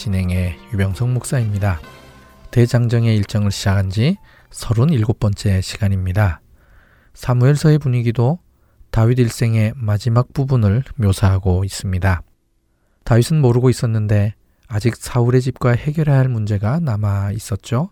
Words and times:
진행의 0.00 0.56
유병성 0.72 1.12
목사입니다. 1.12 1.78
대장정의 2.52 3.14
일정을 3.18 3.50
시작한 3.50 3.90
지 3.90 4.16
37번째 4.48 5.60
시간입니다. 5.60 6.40
사무엘서의 7.12 7.78
분위기도 7.78 8.38
다윗 8.90 9.18
일생의 9.18 9.74
마지막 9.76 10.32
부분을 10.32 10.84
묘사하고 10.96 11.64
있습니다. 11.64 12.22
다윗은 13.04 13.42
모르고 13.42 13.68
있었는데 13.68 14.36
아직 14.68 14.96
사울의 14.96 15.42
집과 15.42 15.72
해결해야 15.72 16.16
할 16.16 16.30
문제가 16.30 16.80
남아 16.80 17.32
있었죠. 17.32 17.90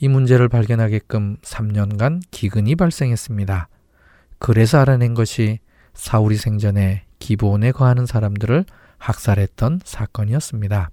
이 0.00 0.08
문제를 0.08 0.48
발견하게끔 0.48 1.36
3년간 1.42 2.22
기근이 2.30 2.76
발생했습니다. 2.76 3.68
그래서 4.38 4.78
알아낸 4.78 5.12
것이 5.12 5.58
사울이 5.92 6.38
생전에 6.38 7.04
기본에 7.18 7.72
거하는 7.72 8.06
사람들을 8.06 8.64
학살했던 8.96 9.80
사건이었습니다. 9.84 10.88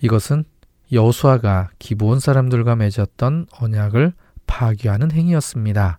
이것은 0.00 0.44
여수아가 0.92 1.70
기본 1.78 2.20
사람들과 2.20 2.76
맺었던 2.76 3.46
언약을 3.60 4.12
파괴하는 4.46 5.12
행위였습니다. 5.12 5.98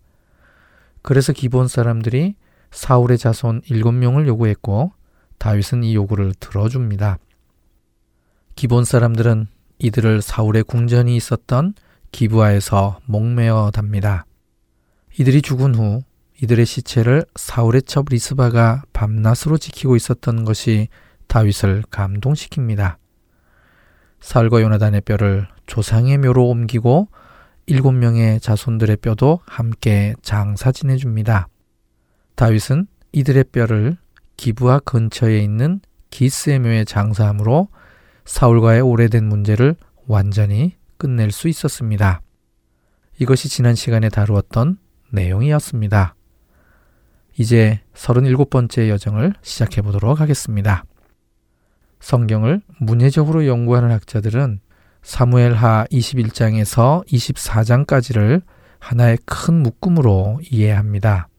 그래서 1.02 1.34
기본 1.34 1.68
사람들이 1.68 2.36
사울의 2.72 3.18
자손 3.18 3.62
일곱 3.70 3.94
명을 3.94 4.28
요구했고 4.28 4.92
다윗은 5.38 5.84
이 5.84 5.96
요구를 5.96 6.34
들어줍니다. 6.40 7.18
기본 8.56 8.86
사람들은 8.86 9.48
이들을 9.80 10.22
사울의 10.22 10.64
궁전이 10.64 11.16
있었던 11.16 11.74
기부하에서 12.12 13.00
목매어 13.06 13.72
답니다. 13.74 14.26
이들이 15.20 15.42
죽은 15.42 15.76
후 15.76 16.02
이들의 16.42 16.66
시체를 16.66 17.26
사울의 17.36 17.84
첩 17.84 18.08
리스바가 18.10 18.84
밤낮으로 18.94 19.58
지키고 19.58 19.96
있었던 19.96 20.46
것이 20.46 20.88
다윗을 21.28 21.84
감동시킵니다. 21.92 22.98
사울과 24.26 24.64
요나단의 24.64 25.02
뼈를 25.02 25.48
조상의 25.68 26.18
묘로 26.18 26.50
옮기고 26.50 27.10
일곱 27.68 27.92
명의 27.92 28.40
자손들의 28.40 28.98
뼈도 28.98 29.40
함께 29.46 30.16
장사 30.24 30.72
지내줍니다. 30.72 31.48
다윗은 32.34 32.88
이들의 33.12 33.44
뼈를 33.52 33.98
기부하 34.36 34.80
근처에 34.80 35.38
있는 35.38 35.80
기스의 36.10 36.58
묘에 36.58 36.86
장사함으로 36.86 37.68
사울과의 38.26 38.82
오래된 38.82 39.30
문제를 39.30 39.76
완전히 40.08 40.76
끝낼 40.98 41.30
수 41.30 41.48
있었습니다. 41.48 42.22
이것이 43.20 43.48
지난 43.48 43.76
시간에 43.76 44.10
다루었던 44.10 44.80
내용이었습니다. 45.12 46.16
이제 47.38 47.80
37번째 47.94 48.90
여정을 48.90 49.36
시작해 49.44 49.84
보도록 49.84 50.20
하겠습니다. 50.20 50.84
성경을 52.06 52.62
문예적으로 52.78 53.48
연구하는 53.48 53.90
학자들은 53.90 54.60
사무엘하 55.02 55.88
21장에서 55.92 57.04
24장까지를 57.08 58.44
하나의 58.78 59.18
큰 59.26 59.64
묶음으로 59.64 60.40
이해합니다. 60.52 61.30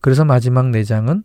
그래서 0.00 0.24
마지막 0.24 0.64
4장은 0.64 1.22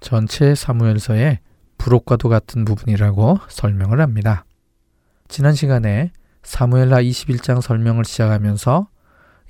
전체 0.00 0.54
사무엘서의 0.54 1.38
부록과도 1.78 2.28
같은 2.28 2.66
부분이라고 2.66 3.38
설명을 3.48 4.02
합니다. 4.02 4.44
지난 5.28 5.54
시간에 5.54 6.12
사무엘하 6.42 7.00
21장 7.00 7.62
설명을 7.62 8.04
시작하면서 8.04 8.86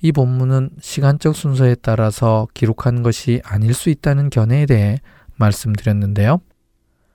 이 0.00 0.12
본문은 0.12 0.70
시간적 0.80 1.34
순서에 1.34 1.74
따라서 1.82 2.46
기록한 2.54 3.02
것이 3.02 3.42
아닐 3.44 3.74
수 3.74 3.90
있다는 3.90 4.30
견해에 4.30 4.66
대해 4.66 5.00
말씀드렸는데요. 5.38 6.40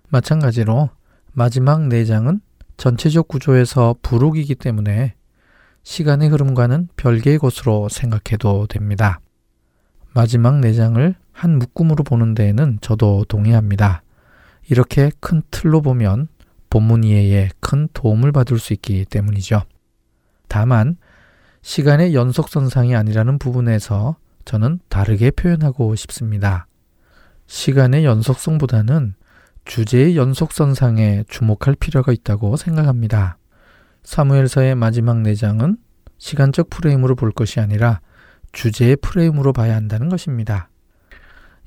마찬가지로 0.09 0.89
마지막 1.31 1.79
4장은 1.79 2.41
전체적 2.77 3.27
구조에서 3.27 3.95
부록이기 4.01 4.55
때문에 4.55 5.15
시간의 5.83 6.29
흐름과는 6.29 6.89
별개의 6.95 7.39
것으로 7.39 7.89
생각해도 7.89 8.67
됩니다. 8.67 9.19
마지막 10.13 10.55
4장을 10.61 11.15
한 11.31 11.59
묶음으로 11.59 12.03
보는 12.03 12.33
데에는 12.33 12.79
저도 12.81 13.25
동의합니다. 13.27 14.03
이렇게 14.69 15.11
큰 15.19 15.41
틀로 15.51 15.81
보면 15.81 16.27
본문 16.69 17.03
이해에 17.03 17.49
큰 17.59 17.87
도움을 17.93 18.31
받을 18.31 18.59
수 18.59 18.73
있기 18.73 19.05
때문이죠. 19.05 19.63
다만 20.47 20.97
시간의 21.61 22.13
연속선상이 22.13 22.95
아니라는 22.95 23.39
부분에서 23.39 24.17
저는 24.45 24.79
다르게 24.89 25.31
표현하고 25.31 25.95
싶습니다. 25.95 26.67
시간의 27.47 28.05
연속성보다는 28.05 29.15
주제의 29.69 30.17
연속선상에 30.17 31.25
주목할 31.27 31.75
필요가 31.79 32.11
있다고 32.11 32.57
생각합니다. 32.57 33.37
사무엘서의 34.01 34.73
마지막 34.73 35.17
4장은 35.17 35.77
시간적 36.17 36.71
프레임으로 36.71 37.13
볼 37.13 37.31
것이 37.31 37.59
아니라 37.59 38.01
주제의 38.51 38.95
프레임으로 38.95 39.53
봐야 39.53 39.75
한다는 39.75 40.09
것입니다. 40.09 40.69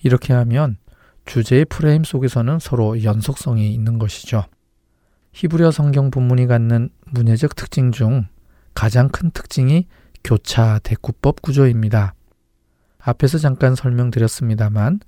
이렇게 0.02 0.32
하면 0.32 0.78
주제의 1.26 1.66
프레임 1.66 2.02
속에서는 2.02 2.58
서로 2.58 3.04
연속성이 3.04 3.72
있는 3.72 4.00
것이죠. 4.00 4.46
히브리어 5.30 5.70
성경 5.70 6.10
본문이 6.10 6.48
갖는 6.48 6.90
문예적 7.06 7.54
특징 7.54 7.92
중 7.92 8.26
가장 8.74 9.10
큰 9.10 9.30
특징이 9.30 9.86
교차 10.24 10.80
대구법 10.82 11.40
구조입니다. 11.40 12.14
앞에서 12.98 13.38
잠깐 13.38 13.76
설명드렸습니다만 13.76 14.98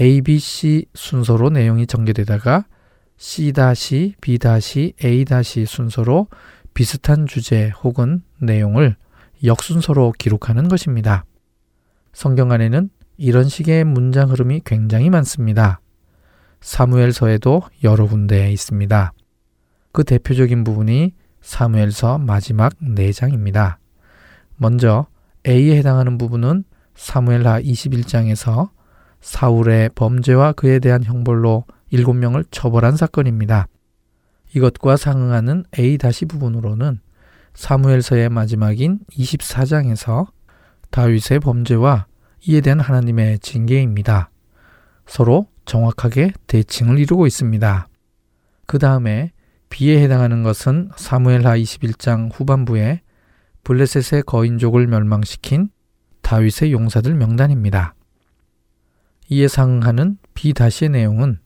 A, 0.00 0.22
B, 0.22 0.38
C 0.38 0.86
순서로 0.94 1.50
내용이 1.50 1.86
전개되다가 1.86 2.64
C-, 3.16 3.52
B-, 4.20 4.38
A- 5.04 5.24
순서로 5.66 6.28
비슷한 6.74 7.26
주제 7.26 7.70
혹은 7.82 8.22
내용을 8.40 8.96
역순서로 9.44 10.14
기록하는 10.18 10.68
것입니다. 10.68 11.24
성경 12.12 12.50
안에는 12.50 12.90
이런 13.16 13.48
식의 13.48 13.84
문장 13.84 14.30
흐름이 14.30 14.62
굉장히 14.64 15.10
많습니다. 15.10 15.80
사무엘서에도 16.60 17.62
여러 17.84 18.06
군데 18.06 18.50
있습니다. 18.50 19.12
그 19.92 20.02
대표적인 20.02 20.64
부분이 20.64 21.12
사무엘서 21.40 22.18
마지막 22.18 22.72
4장입니다. 22.80 23.76
먼저 24.56 25.06
A에 25.46 25.76
해당하는 25.76 26.18
부분은 26.18 26.64
사무엘하 26.96 27.60
21장에서 27.60 28.70
사울의 29.24 29.88
범죄와 29.94 30.52
그에 30.52 30.78
대한 30.78 31.02
형벌로 31.02 31.64
7명을 31.90 32.44
처벌한 32.50 32.96
사건입니다. 32.96 33.66
이것과 34.54 34.98
상응하는 34.98 35.64
A- 35.78 35.96
부분으로는 36.28 37.00
사무엘서의 37.54 38.28
마지막인 38.28 39.00
24장에서 39.10 40.26
다윗의 40.90 41.40
범죄와 41.40 42.06
이에 42.46 42.60
대한 42.60 42.80
하나님의 42.80 43.38
징계입니다. 43.38 44.30
서로 45.06 45.46
정확하게 45.64 46.34
대칭을 46.46 46.98
이루고 46.98 47.26
있습니다. 47.26 47.88
그 48.66 48.78
다음에 48.78 49.32
B에 49.70 50.02
해당하는 50.02 50.42
것은 50.42 50.90
사무엘하 50.96 51.56
21장 51.56 52.30
후반부에 52.32 53.00
블레셋의 53.64 54.24
거인족을 54.24 54.86
멸망시킨 54.86 55.70
다윗의 56.20 56.72
용사들 56.72 57.14
명단입니다. 57.14 57.94
상응하는 59.48 60.18
B-의 60.34 60.88
내용은 60.90 61.38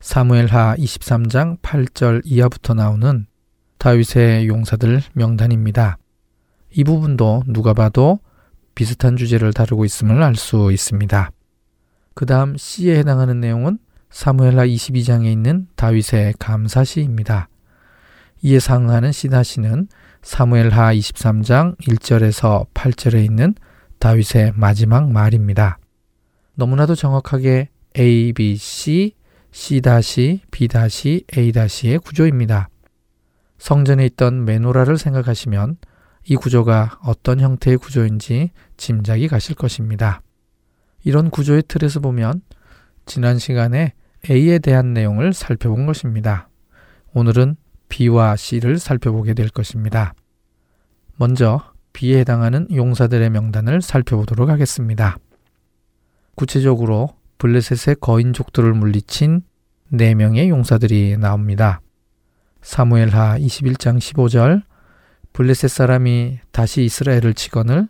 사무엘하 0.00 0.76
23장 0.76 1.60
8절 1.60 2.22
이하부터 2.24 2.74
나오는 2.74 3.26
다윗의 3.78 4.48
용사들 4.48 5.02
명단입니다. 5.14 5.98
이 6.70 6.84
부분도 6.84 7.44
누가 7.46 7.74
봐도 7.74 8.20
비슷한 8.74 9.16
주제를 9.16 9.52
다루고 9.52 9.84
있음을 9.84 10.22
알 10.22 10.36
수 10.36 10.70
있습니다. 10.72 11.30
그 12.14 12.26
다음 12.26 12.56
C에 12.56 12.98
해당하는 12.98 13.40
내용은 13.40 13.78
사무엘하 14.10 14.66
22장에 14.66 15.26
있는 15.26 15.68
다윗의 15.76 16.34
감사시입니다. 16.38 17.48
이에 18.42 18.58
상응하는 18.58 19.12
C다시는 19.12 19.88
사무엘하 20.22 20.94
23장 20.94 21.78
1절에서 21.78 22.66
8절에 22.72 23.24
있는 23.24 23.54
다윗의 23.98 24.52
마지막 24.54 25.10
말입니다. 25.10 25.79
너무나도 26.60 26.94
정확하게 26.94 27.70
A, 27.98 28.34
B, 28.34 28.54
C, 28.56 29.14
C-, 29.50 29.80
B-, 30.50 30.68
A-의 31.34 31.98
구조입니다. 32.04 32.68
성전에 33.56 34.04
있던 34.04 34.44
메노라를 34.44 34.98
생각하시면 34.98 35.78
이 36.26 36.36
구조가 36.36 37.00
어떤 37.02 37.40
형태의 37.40 37.78
구조인지 37.78 38.50
짐작이 38.76 39.26
가실 39.26 39.54
것입니다. 39.54 40.20
이런 41.02 41.30
구조의 41.30 41.62
틀에서 41.66 42.00
보면 42.00 42.42
지난 43.06 43.38
시간에 43.38 43.94
A에 44.28 44.58
대한 44.58 44.92
내용을 44.92 45.32
살펴본 45.32 45.86
것입니다. 45.86 46.50
오늘은 47.14 47.56
B와 47.88 48.36
C를 48.36 48.78
살펴보게 48.78 49.32
될 49.32 49.48
것입니다. 49.48 50.12
먼저 51.16 51.62
B에 51.94 52.18
해당하는 52.18 52.68
용사들의 52.70 53.30
명단을 53.30 53.80
살펴보도록 53.80 54.50
하겠습니다. 54.50 55.16
구체적으로 56.34 57.08
블레셋의 57.38 57.96
거인족들을 58.00 58.72
물리친 58.74 59.42
4명의 59.92 60.48
용사들이 60.48 61.16
나옵니다. 61.18 61.80
사무엘하 62.62 63.38
21장 63.38 63.98
15절 63.98 64.62
블레셋 65.32 65.70
사람이 65.70 66.38
다시 66.52 66.84
이스라엘을 66.84 67.34
치거늘 67.34 67.88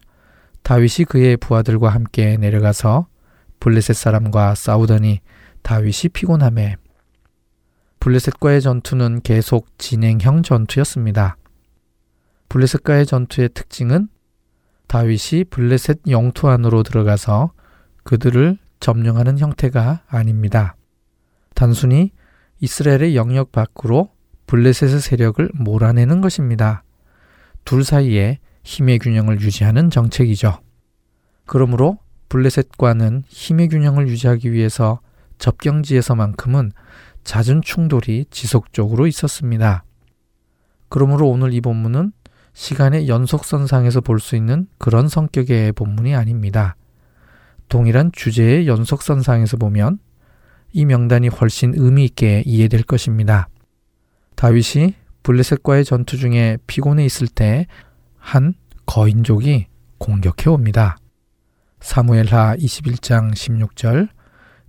다윗이 0.62 1.06
그의 1.08 1.36
부하들과 1.36 1.88
함께 1.88 2.36
내려가서 2.36 3.06
블레셋 3.60 3.96
사람과 3.96 4.54
싸우더니 4.54 5.20
다윗이 5.62 6.10
피곤함에 6.12 6.76
블레셋과의 8.00 8.62
전투는 8.62 9.20
계속 9.22 9.66
진행형 9.78 10.42
전투였습니다. 10.42 11.36
블레셋과의 12.48 13.04
전투의 13.06 13.50
특징은 13.52 14.08
다윗이 14.86 15.44
블레셋 15.50 16.00
영토 16.08 16.48
안으로 16.48 16.82
들어가서 16.82 17.52
그들을 18.04 18.58
점령하는 18.80 19.38
형태가 19.38 20.04
아닙니다. 20.08 20.76
단순히 21.54 22.12
이스라엘의 22.60 23.16
영역 23.16 23.52
밖으로 23.52 24.10
블레셋의 24.46 25.00
세력을 25.00 25.50
몰아내는 25.54 26.20
것입니다. 26.20 26.82
둘 27.64 27.84
사이에 27.84 28.38
힘의 28.64 28.98
균형을 28.98 29.40
유지하는 29.40 29.90
정책이죠. 29.90 30.58
그러므로 31.46 31.98
블레셋과는 32.28 33.24
힘의 33.28 33.68
균형을 33.68 34.08
유지하기 34.08 34.52
위해서 34.52 35.00
접경지에서만큼은 35.38 36.72
잦은 37.24 37.62
충돌이 37.62 38.26
지속적으로 38.30 39.06
있었습니다. 39.06 39.84
그러므로 40.88 41.28
오늘 41.28 41.52
이 41.54 41.60
본문은 41.60 42.12
시간의 42.52 43.08
연속선상에서 43.08 44.00
볼 44.00 44.18
수 44.18 44.36
있는 44.36 44.66
그런 44.78 45.08
성격의 45.08 45.72
본문이 45.72 46.14
아닙니다. 46.14 46.76
동일한 47.70 48.12
주제의 48.12 48.68
연속선상에서 48.68 49.56
보면 49.56 49.98
이 50.72 50.84
명단이 50.84 51.28
훨씬 51.28 51.72
의미 51.74 52.04
있게 52.04 52.42
이해될 52.44 52.82
것입니다. 52.82 53.48
다윗이 54.36 54.94
블레셋과의 55.22 55.86
전투 55.86 56.18
중에 56.18 56.58
피곤해 56.66 57.04
있을 57.06 57.26
때 57.26 57.66
한 58.20 58.54
거인족이 58.86 59.66
공격해 59.98 60.48
옵니다. 60.48 60.96
사무엘하 61.80 62.56
21장 62.56 63.32
16절 63.32 64.08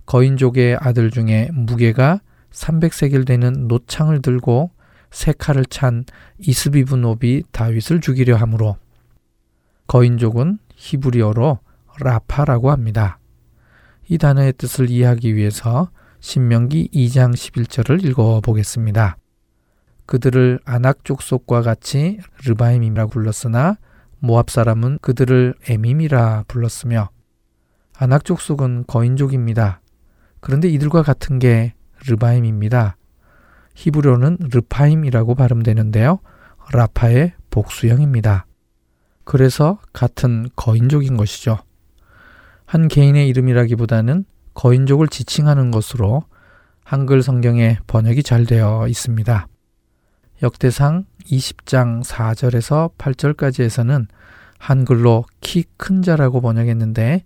거인족의 0.06 0.78
아들 0.80 1.10
중에 1.10 1.48
무게가 1.52 2.20
300세겔 2.50 3.26
되는 3.26 3.68
노창을 3.68 4.20
들고 4.22 4.70
세 5.10 5.32
칼을 5.32 5.66
찬 5.66 6.04
이스비브노비 6.38 7.44
다윗을 7.52 8.00
죽이려 8.00 8.36
하므로 8.36 8.76
거인족은 9.86 10.58
히브리어로 10.74 11.60
라파라고 12.00 12.70
합니다. 12.70 13.18
이 14.08 14.18
단어의 14.18 14.54
뜻을 14.54 14.90
이해하기 14.90 15.34
위해서 15.34 15.90
신명기 16.20 16.90
2장 16.92 17.32
11절을 17.34 18.04
읽어 18.04 18.40
보겠습니다. 18.40 19.16
그들을 20.06 20.60
아낙 20.64 21.04
족속과 21.04 21.62
같이 21.62 22.18
르바임이라 22.44 23.06
불렀으나 23.06 23.76
모압 24.18 24.50
사람은 24.50 24.98
그들을 25.02 25.54
에밈이라 25.68 26.44
불렀으며 26.46 27.10
아낙 27.96 28.24
족속은 28.24 28.84
거인족입니다. 28.86 29.80
그런데 30.40 30.68
이들과 30.68 31.02
같은 31.02 31.38
게 31.38 31.74
르바임입니다. 32.06 32.96
히브리어는 33.74 34.38
르파임이라고 34.52 35.34
발음되는데요. 35.34 36.18
라파의 36.72 37.32
복수형입니다. 37.50 38.46
그래서 39.24 39.78
같은 39.92 40.48
거인족인 40.56 41.16
것이죠. 41.16 41.58
한 42.72 42.88
개인의 42.88 43.28
이름이라기보다는 43.28 44.24
거인족을 44.54 45.08
지칭하는 45.08 45.70
것으로 45.72 46.22
한글 46.82 47.22
성경에 47.22 47.76
번역이 47.86 48.22
잘 48.22 48.46
되어 48.46 48.88
있습니다. 48.88 49.46
역대상 50.42 51.04
20장 51.26 52.02
4절에서 52.02 52.96
8절까지에서는 52.96 54.06
한글로 54.58 55.26
키 55.42 55.66
큰 55.76 56.00
자라고 56.00 56.40
번역했는데 56.40 57.24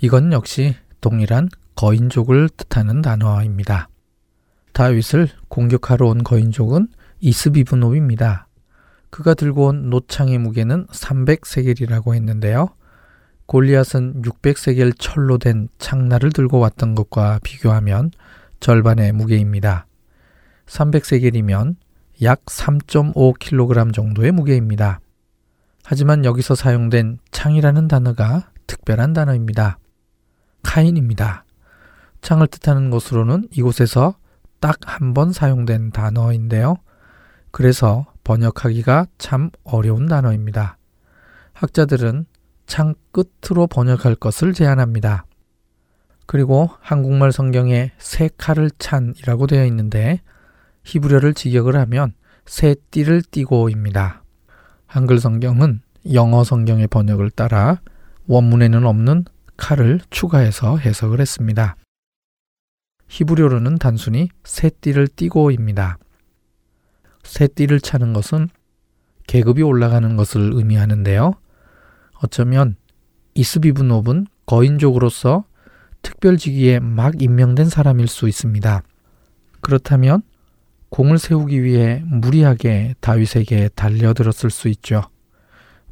이건 0.00 0.32
역시 0.32 0.74
동일한 1.00 1.50
거인족을 1.76 2.48
뜻하는 2.48 3.00
단어입니다. 3.00 3.88
다윗을 4.72 5.28
공격하러 5.46 6.08
온 6.08 6.24
거인족은 6.24 6.88
이스비브노입니다. 7.20 8.48
그가 9.10 9.34
들고 9.34 9.66
온 9.66 9.90
노창의 9.90 10.38
무게는 10.38 10.88
300세겔이라고 10.88 12.16
했는데요. 12.16 12.70
골리앗은 13.46 14.22
600세겔 14.22 14.94
철로 14.98 15.38
된 15.38 15.68
창날을 15.78 16.32
들고 16.32 16.58
왔던 16.58 16.94
것과 16.94 17.40
비교하면 17.42 18.10
절반의 18.60 19.12
무게입니다. 19.12 19.86
300세겔이면 20.66 21.76
약 22.22 22.44
3.5kg 22.46 23.92
정도의 23.92 24.32
무게입니다. 24.32 25.00
하지만 25.84 26.24
여기서 26.24 26.54
사용된 26.54 27.18
창이라는 27.30 27.88
단어가 27.88 28.50
특별한 28.66 29.12
단어입니다. 29.12 29.78
카인입니다. 30.62 31.44
창을 32.22 32.46
뜻하는 32.46 32.88
것으로는 32.88 33.48
이곳에서 33.52 34.16
딱 34.60 34.78
한 34.86 35.12
번 35.12 35.30
사용된 35.32 35.90
단어인데요. 35.90 36.76
그래서 37.50 38.06
번역하기가 38.24 39.06
참 39.18 39.50
어려운 39.62 40.06
단어입니다. 40.06 40.78
학자들은 41.52 42.24
창 42.66 42.94
끝으로 43.12 43.66
번역할 43.66 44.14
것을 44.14 44.54
제안합니다. 44.54 45.26
그리고 46.26 46.70
한국말 46.80 47.32
성경에 47.32 47.92
새 47.98 48.30
칼을 48.36 48.70
찬이라고 48.78 49.46
되어 49.46 49.64
있는데 49.66 50.20
히브리어를 50.84 51.34
직역을 51.34 51.76
하면 51.76 52.14
새 52.46 52.74
띠를 52.90 53.22
띠고입니다. 53.22 54.22
한글 54.86 55.18
성경은 55.18 55.80
영어 56.12 56.44
성경의 56.44 56.86
번역을 56.88 57.30
따라 57.30 57.80
원문에는 58.26 58.84
없는 58.84 59.24
칼을 59.56 60.00
추가해서 60.10 60.78
해석을 60.78 61.20
했습니다. 61.20 61.76
히브리어로는 63.08 63.78
단순히 63.78 64.28
새 64.44 64.70
띠를 64.70 65.08
띠고입니다. 65.08 65.98
새 67.22 67.46
띠를 67.46 67.80
차는 67.80 68.12
것은 68.12 68.48
계급이 69.26 69.62
올라가는 69.62 70.16
것을 70.16 70.52
의미하는데요. 70.54 71.34
어쩌면 72.24 72.76
이스비브노브는 73.34 74.26
거인족으로서 74.46 75.44
특별직위에 76.02 76.80
막 76.80 77.20
임명된 77.20 77.68
사람일 77.68 78.08
수 78.08 78.28
있습니다. 78.28 78.82
그렇다면 79.60 80.22
공을 80.90 81.18
세우기 81.18 81.62
위해 81.62 82.02
무리하게 82.06 82.94
다윗에게 83.00 83.70
달려들었을 83.74 84.50
수 84.50 84.68
있죠. 84.68 85.02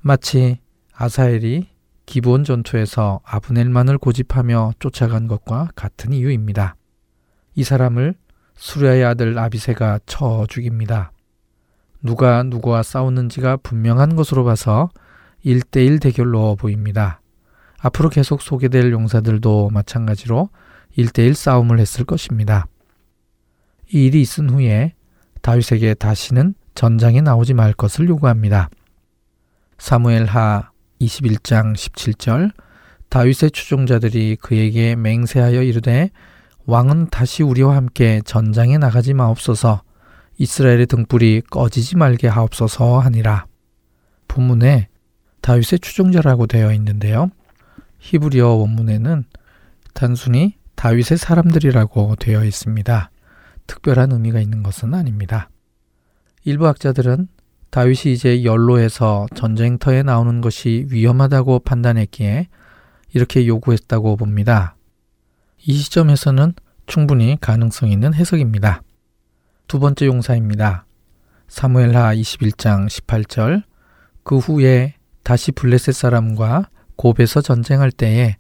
마치 0.01 0.59
아사엘이 0.95 1.69
기본 2.07 2.45
전투에서 2.45 3.21
아브넬만을 3.25 3.99
고집하며 3.99 4.73
쫓아간 4.79 5.27
것과 5.29 5.71
같은 5.75 6.13
이유입니다. 6.13 6.77
이 7.55 7.65
사람을 7.65 8.15
수리아의 8.55 9.05
아들 9.05 9.39
아비세가 9.39 10.01
쳐 10.07 10.47
죽입니다. 10.49 11.13
누가 12.03 12.43
누구와 12.43 12.83
싸우는지가 12.83 13.59
분명한 13.59 14.17
것으로 14.17 14.45
봐서 14.45 14.91
1대1 15.45 16.01
대결로 16.01 16.57
보입니다. 16.57 17.21
앞으로 17.81 18.09
계속 18.09 18.43
소개될 18.43 18.93
용사들도 18.93 19.71
마찬가지로 19.71 20.51
1대1 20.97 21.35
싸움을 21.35 21.79
했을 21.79 22.05
것입니다. 22.05 22.67
이 23.93 24.07
일이 24.07 24.21
있은 24.21 24.51
후에 24.51 24.95
다윗에게 25.41 25.95
다시는 25.95 26.55
전장에 26.75 27.21
나오지 27.21 27.55
말 27.55 27.73
것을 27.73 28.09
요구합니다. 28.09 28.71
사무엘하 29.79 30.71
21장 31.01 31.75
17절 31.75 32.53
다윗의 33.09 33.51
추종자들이 33.51 34.37
그에게 34.41 34.95
맹세하여 34.95 35.63
이르되 35.63 36.11
왕은 36.65 37.09
다시 37.11 37.43
우리와 37.43 37.77
함께 37.77 38.23
전장에 38.25 38.79
나가지 38.79 39.13
마옵소서 39.13 39.83
이스라엘의 40.39 40.87
등불이 40.87 41.43
꺼지지 41.51 41.97
말게 41.97 42.29
하옵소서 42.29 43.01
하니라. 43.01 43.47
본문에 44.29 44.89
다윗의 45.43 45.81
추종자라고 45.81 46.47
되어 46.47 46.73
있는데요. 46.73 47.31
히브리어 47.99 48.49
원문에는 48.49 49.25
단순히 49.93 50.57
다윗의 50.75 51.19
사람들이라고 51.19 52.17
되어 52.17 52.45
있습니다. 52.45 53.11
특별한 53.67 54.13
의미가 54.13 54.41
있는 54.41 54.63
것은 54.63 54.95
아닙니다. 54.95 55.51
일부 56.45 56.67
학자들은 56.67 57.29
다윗이 57.71 58.13
이제 58.13 58.45
연로해서 58.45 59.27
전쟁터에 59.35 60.03
나오는 60.03 60.41
것이 60.41 60.87
위험하다고 60.91 61.61
판단했기에 61.61 62.49
이렇게 63.15 63.47
요구했다고 63.47 64.17
봅니다. 64.17 64.77
이 65.65 65.75
시점에서는 65.75 66.55
충분히 66.87 67.39
가능성 67.41 67.91
있는 67.91 68.15
해석입니다. 68.15 68.83
두 69.69 69.79
번째 69.79 70.07
용사입니다. 70.07 70.87
사무엘하 71.49 72.15
21장 72.15 72.89
18절 72.89 73.63
그 74.25 74.39
후에 74.39 74.95
다시 75.23 75.53
블레셋 75.53 75.95
사람과 75.95 76.69
곱에서 76.97 77.41
전쟁할 77.41 77.91
때에 77.91 78.37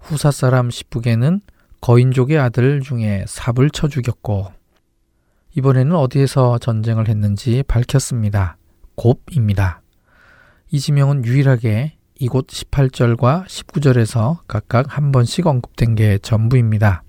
후사 0.00 0.30
사람 0.30 0.70
시북에는 0.70 1.40
거인족의 1.80 2.38
아들 2.38 2.80
중에 2.80 3.24
삽을 3.26 3.70
쳐 3.70 3.88
죽였고 3.88 4.52
이번에는 5.54 5.94
어디에서 5.94 6.58
전쟁을 6.58 7.08
했는지 7.08 7.62
밝혔습니다. 7.66 8.56
곱입니다. 8.94 9.82
이 10.70 10.80
지명은 10.80 11.24
유일하게 11.24 11.96
이곳 12.18 12.46
18절과 12.46 13.46
19절에서 13.46 14.38
각각 14.46 14.96
한 14.96 15.12
번씩 15.12 15.46
언급된 15.46 15.94
게 15.94 16.18
전부입니다. 16.18 17.02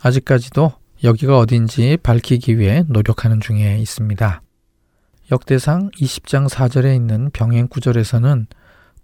아직까지도 0.00 0.72
여기가 1.02 1.38
어딘지 1.38 1.96
밝히기 2.02 2.58
위해 2.58 2.84
노력하는 2.88 3.40
중에 3.40 3.78
있습니다. 3.78 4.42
역대상 5.30 5.90
20장 5.90 6.48
4절에 6.48 6.96
있는 6.96 7.30
병행 7.32 7.68
구절에서는 7.68 8.46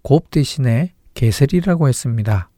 곱 0.03 0.31
대신에 0.31 0.95
게셀이라고 1.13 1.89
했습니다. 1.89 2.49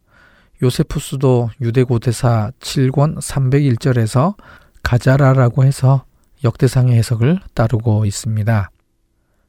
요세푸스도 0.62 1.50
유대 1.60 1.82
고대사 1.82 2.52
7권 2.60 3.18
301절에서 3.18 4.36
가자라라고 4.82 5.64
해서 5.64 6.04
역대상의 6.44 6.96
해석을 6.96 7.40
따르고 7.54 8.04
있습니다. 8.04 8.70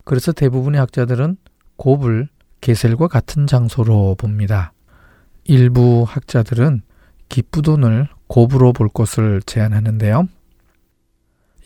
그래서 0.04 0.32
대부분의 0.32 0.80
학자들은 0.80 1.38
곱을 1.76 2.28
게셀과 2.62 3.08
같은 3.08 3.46
장소로 3.46 4.16
봅니다. 4.16 4.74
일부 5.44 6.06
학자들은 6.08 6.82
기쁘돈을 7.30 8.08
곱으로 8.28 8.74
볼 8.74 8.90
것을 8.90 9.42
제안하는데요. 9.46 10.28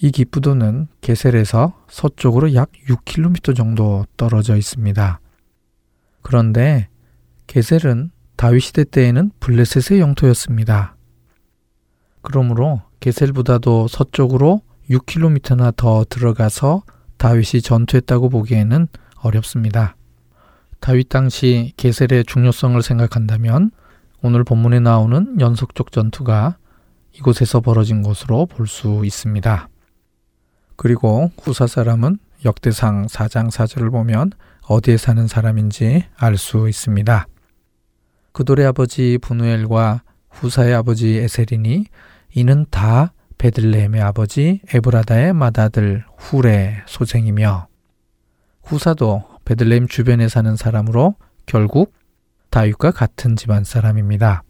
이 0.04 0.10
기쁘돈은 0.10 0.88
게셀에서 1.02 1.74
서쪽으로 1.88 2.56
약 2.56 2.72
6km 2.90 3.56
정도 3.56 4.04
떨어져 4.18 4.58
있습니다. 4.58 5.20
그런데 6.24 6.90
게셀은 7.46 8.10
다윗 8.36 8.62
시대 8.62 8.84
때에는 8.84 9.30
블레셋의 9.40 10.02
영토였습니다. 10.02 10.96
그러므로 12.24 12.82
게셀보다도 13.00 13.88
서쪽으로 13.88 14.62
6km나 14.90 15.76
더 15.76 16.04
들어가서 16.10 16.82
다윗이 17.18 17.62
전투했다고 17.62 18.30
보기에는 18.30 18.88
어렵습니다. 19.18 19.96
다윗 20.80 21.10
당시 21.10 21.74
게셀의 21.78 22.24
중요성을 22.26 22.82
생각한다면 22.82 23.70
오늘 24.24 24.44
본문에 24.44 24.80
나오는 24.80 25.40
연속적 25.40 25.92
전투가 25.92 26.58
이곳에서 27.14 27.62
벌어진 27.62 28.02
것으로 28.02 28.48
볼 28.48 28.66
수 28.66 29.04
있습니다. 29.06 29.70
그리고 30.82 31.30
후사 31.40 31.68
사람은 31.68 32.18
역대상 32.44 33.06
4장 33.06 33.52
4절을 33.52 33.92
보면 33.92 34.32
어디에 34.68 34.98
사는 34.98 35.28
사람인지 35.28 36.06
알 36.18 36.38
수 36.38 36.68
있습니다. 36.68 37.28
그돌의 38.32 38.66
아버지 38.66 39.20
분우엘과 39.22 40.02
후사의 40.32 40.74
아버지 40.74 41.20
에셀이니 41.20 41.86
이는 42.34 42.66
다 42.72 43.14
베들레헴의 43.38 44.02
아버지 44.02 44.62
에브라다의 44.74 45.34
맏아들 45.34 46.04
후레 46.18 46.82
소생이며 46.88 47.68
후사도 48.64 49.24
베들레헴 49.46 49.88
주변에 49.88 50.30
사는 50.30 50.56
사람으로 50.56 51.14
결국 51.46 51.94
다윗과 52.50 52.90
같은 52.90 53.36
집안 53.36 53.64
사람입니다. 53.64 54.42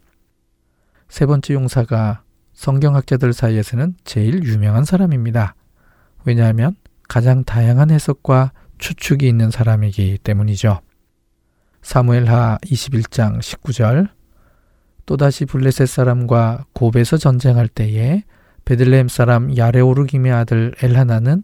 세 1.09 1.25
번째 1.25 1.55
용사가 1.55 2.23
성경학자들 2.53 3.33
사이에서는 3.33 3.95
제일 4.05 4.45
유명한 4.45 4.85
사람입니다. 4.85 5.55
왜냐하면 6.25 6.75
가장 7.07 7.43
다양한 7.43 7.91
해석과 7.91 8.51
추측이 8.77 9.27
있는 9.27 9.51
사람이기 9.51 10.19
때문이죠. 10.23 10.81
사무엘하 11.81 12.59
21장 12.63 13.39
19절 13.39 14.09
또다시 15.05 15.45
블레셋 15.45 15.87
사람과 15.87 16.65
곱에서 16.73 17.17
전쟁할 17.17 17.67
때에 17.67 18.23
베들레헴 18.65 19.07
사람 19.07 19.55
야레오르김의 19.55 20.31
아들 20.31 20.73
엘하나는 20.81 21.43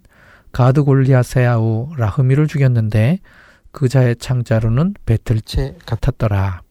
가드 0.52 0.84
골리앗의 0.84 1.46
아우 1.48 1.90
라흐미를 1.98 2.48
죽였는데 2.48 3.20
그 3.72 3.90
자의 3.90 4.16
창자로는 4.16 4.94
배틀채 5.06 5.78
같았더라. 5.86 6.62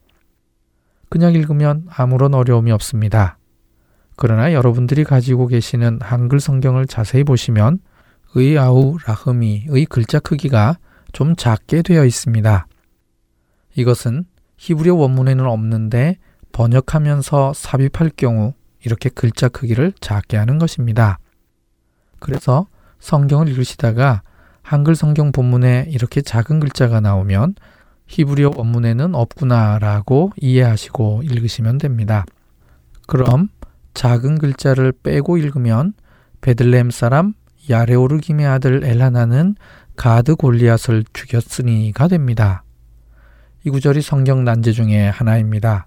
그냥 1.08 1.34
읽으면 1.34 1.86
아무런 1.90 2.34
어려움이 2.34 2.72
없습니다. 2.72 3.38
그러나 4.16 4.52
여러분들이 4.52 5.04
가지고 5.04 5.46
계시는 5.46 6.00
한글 6.00 6.40
성경을 6.40 6.86
자세히 6.86 7.22
보시면 7.22 7.80
의 8.34 8.58
아우 8.58 8.96
라흐미의 9.06 9.86
글자 9.86 10.18
크기가 10.18 10.78
좀 11.12 11.36
작게 11.36 11.82
되어 11.82 12.04
있습니다. 12.04 12.66
이것은 13.76 14.24
히브리어 14.58 14.94
원문에는 14.94 15.46
없는데 15.46 16.18
번역하면서 16.52 17.52
삽입할 17.54 18.10
경우 18.16 18.52
이렇게 18.84 19.08
글자 19.08 19.48
크기를 19.48 19.92
작게 20.00 20.36
하는 20.36 20.58
것입니다. 20.58 21.18
그래서 22.18 22.66
성경을 22.98 23.48
읽으시다가 23.48 24.22
한글 24.62 24.94
성경 24.94 25.32
본문에 25.32 25.86
이렇게 25.90 26.20
작은 26.22 26.60
글자가 26.60 27.00
나오면 27.00 27.54
히브리어 28.06 28.52
원문에는 28.56 29.14
없구나라고 29.14 30.32
이해하시고 30.36 31.22
읽으시면 31.24 31.78
됩니다. 31.78 32.24
그럼 33.06 33.48
작은 33.94 34.38
글자를 34.38 34.92
빼고 34.92 35.38
읽으면 35.38 35.94
베들레헴 36.40 36.90
사람 36.90 37.34
야레오르김의 37.68 38.46
아들 38.46 38.84
엘라나는 38.84 39.56
가드 39.96 40.36
골리앗을 40.36 41.04
죽였으니가 41.12 42.08
됩니다. 42.08 42.64
이 43.64 43.70
구절이 43.70 44.02
성경 44.02 44.44
난제 44.44 44.72
중에 44.72 45.08
하나입니다. 45.08 45.86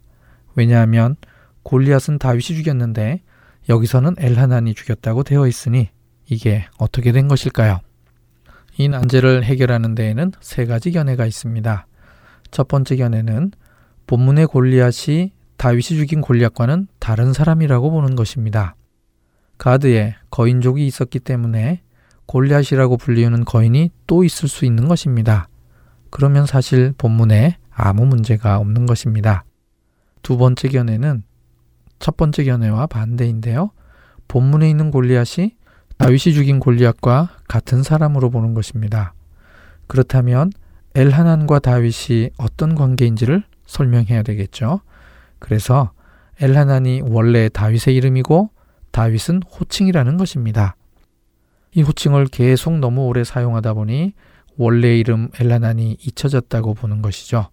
왜냐하면 0.56 1.16
골리앗은 1.64 2.18
다윗이 2.18 2.42
죽였는데 2.42 3.22
여기서는 3.70 4.16
엘하난이 4.18 4.74
죽였다고 4.74 5.24
되어 5.24 5.48
있으니 5.48 5.90
이게 6.28 6.66
어떻게 6.78 7.12
된 7.12 7.28
것일까요? 7.28 7.80
이 8.78 8.90
난제를 8.90 9.44
해결하는 9.44 9.96
데에는 9.96 10.32
세 10.42 10.66
가지 10.66 10.92
견해가 10.92 11.26
있습니다. 11.26 11.88
첫 12.52 12.68
번째 12.68 12.96
견해는 12.96 13.52
본문의 14.08 14.48
골리앗이 14.48 15.32
다윗이 15.58 15.84
죽인 15.84 16.22
골리앗과는 16.22 16.88
다른 17.00 17.34
사람이라고 17.34 17.92
보는 17.92 18.16
것입니다. 18.16 18.76
가드에 19.60 20.16
거인족이 20.32 20.88
있었기 20.88 21.20
때문에 21.20 21.82
골리앗이라고 22.26 22.98
불리우는 22.98 23.46
거인이 23.46 23.92
또 24.08 24.24
있을 24.24 24.50
수 24.50 24.66
있는 24.66 24.88
것입니다. 24.88 25.48
그러면 26.10 26.46
사실 26.46 26.94
본문에 26.98 27.58
아무 27.70 28.06
문제가 28.06 28.58
없는 28.58 28.86
것입니다. 28.86 29.44
두 30.24 30.38
번째 30.38 30.70
견해는 30.70 31.24
첫 32.00 32.18
번째 32.18 32.44
견해와 32.46 32.88
반대인데요. 32.88 33.72
본문에 34.28 34.70
있는 34.70 34.92
골리앗이 34.92 35.56
다윗이 35.98 36.34
죽인 36.34 36.60
골리앗과 36.60 37.30
같은 37.48 37.84
사람으로 37.84 38.30
보는 38.30 38.54
것입니다. 38.54 39.14
그렇다면 39.88 40.52
엘하난과 40.96 41.60
다윗이 41.60 42.30
어떤 42.38 42.76
관계인지를 42.76 43.44
설명해야 43.66 44.24
되겠죠. 44.24 44.82
그래서 45.40 45.92
엘하난이 46.40 47.02
원래 47.06 47.50
다윗의 47.50 47.96
이름이고 47.96 48.50
다윗은 48.92 49.44
호칭이라는 49.44 50.18
것입니다. 50.18 50.76
이 51.74 51.82
호칭을 51.82 52.28
계속 52.28 52.80
너무 52.80 53.06
오래 53.06 53.24
사용하다 53.24 53.74
보니 53.74 54.14
원래 54.58 54.98
이름 54.98 55.30
엘하난이 55.40 55.98
잊혀졌다고 56.02 56.74
보는 56.74 57.02
것이죠. 57.02 57.50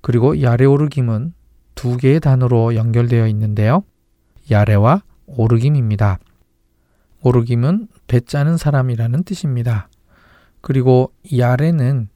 그리고 0.00 0.40
야레오르김은 0.40 1.34
두 1.74 1.96
개의 1.96 2.20
단어로 2.20 2.74
연결되어 2.74 3.26
있는데요. 3.28 3.84
야레와 4.50 5.02
오르김입니다. 5.26 6.18
오르김은 7.22 7.88
배 8.06 8.20
짜는 8.20 8.56
사람이라는 8.56 9.24
뜻입니다. 9.24 9.88
그리고 10.60 11.12
야레는 11.36 12.08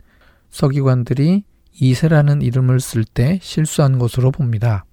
서기관들이 0.50 1.44
이세라는 1.72 2.42
이름을 2.42 2.80
쓸 2.80 3.04
때 3.04 3.38
실수한 3.42 3.98
것으로 3.98 4.30
봅니다. 4.30 4.84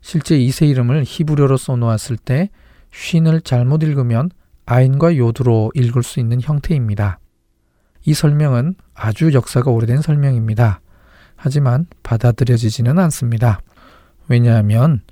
실제 0.00 0.38
이세 0.38 0.66
이름을 0.66 1.04
히브리어로 1.06 1.56
써놓았을 1.56 2.16
때 2.16 2.50
쉰을 2.90 3.42
잘못 3.42 3.82
읽으면 3.82 4.30
아인과 4.66 5.16
요드로 5.16 5.72
읽을 5.74 6.02
수 6.02 6.20
있는 6.20 6.40
형태입니다. 6.40 7.18
이 8.04 8.14
설명은 8.14 8.74
아주 8.94 9.32
역사가 9.32 9.70
오래된 9.70 10.00
설명입니다. 10.00 10.80
하지만 11.36 11.86
받아들여지지는 12.02 12.98
않습니다. 12.98 13.60
왜냐하면 14.28 15.02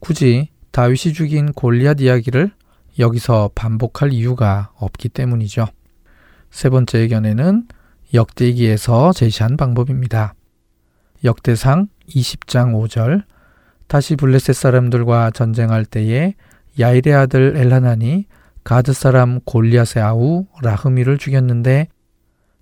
굳이 0.00 0.50
다윗이 0.70 1.14
죽인 1.14 1.52
골리앗 1.52 2.00
이야기를 2.00 2.50
여기서 2.98 3.50
반복할 3.54 4.12
이유가 4.12 4.70
없기 4.76 5.08
때문이죠. 5.08 5.66
세 6.50 6.70
번째 6.70 6.98
의견에는 6.98 7.68
역대기에서 8.14 9.12
제시한 9.12 9.56
방법입니다. 9.56 10.34
역대상 11.24 11.88
20장 12.08 12.72
5절 12.74 13.24
다시 13.86 14.16
블레셋 14.16 14.54
사람들과 14.54 15.30
전쟁할 15.30 15.84
때에 15.84 16.34
야일의 16.78 17.14
아들 17.14 17.56
엘라나니 17.56 18.26
가드 18.64 18.92
사람 18.92 19.40
골리앗의 19.40 20.02
아우 20.02 20.46
라흐미를 20.60 21.18
죽였는데 21.18 21.88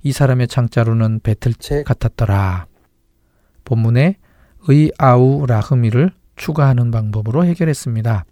이 0.02 0.12
사람의 0.12 0.49
창자로는 0.49 1.21
배틀채 1.23 1.85
같았더라. 1.85 2.66
본문에 3.64 4.19
의 4.69 4.93
아우 4.99 5.47
라흐미를 5.47 6.12
추가하는 6.37 6.90
방법으로 6.90 7.45
해결했습니다. 7.47 8.26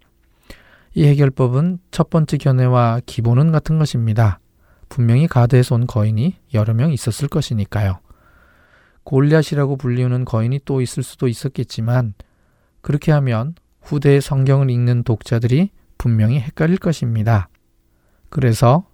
이 0.93 1.05
해결법은 1.05 1.79
첫 1.89 2.11
번째 2.11 2.37
견해와 2.37 3.01
기본은 3.07 3.51
같은 3.51 3.79
것입니다. 3.79 4.39
분명히 4.87 5.27
가드에서 5.27 5.73
온 5.73 5.87
거인이 5.87 6.35
여러 6.53 6.75
명 6.75 6.93
있었을 6.93 7.27
것이니까요. 7.27 7.99
골리앗이라고 9.03 9.77
불리우는 9.77 10.25
거인이 10.25 10.59
또 10.65 10.81
있을 10.81 11.01
수도 11.01 11.27
있었겠지만 11.27 12.13
그렇게 12.83 13.11
하면 13.13 13.55
후대의 13.81 14.21
성경을 14.21 14.69
읽는 14.69 15.03
독자들이 15.03 15.71
분명히 15.97 16.39
헷갈릴 16.39 16.77
것입니다. 16.77 17.49
그래서 18.29 18.85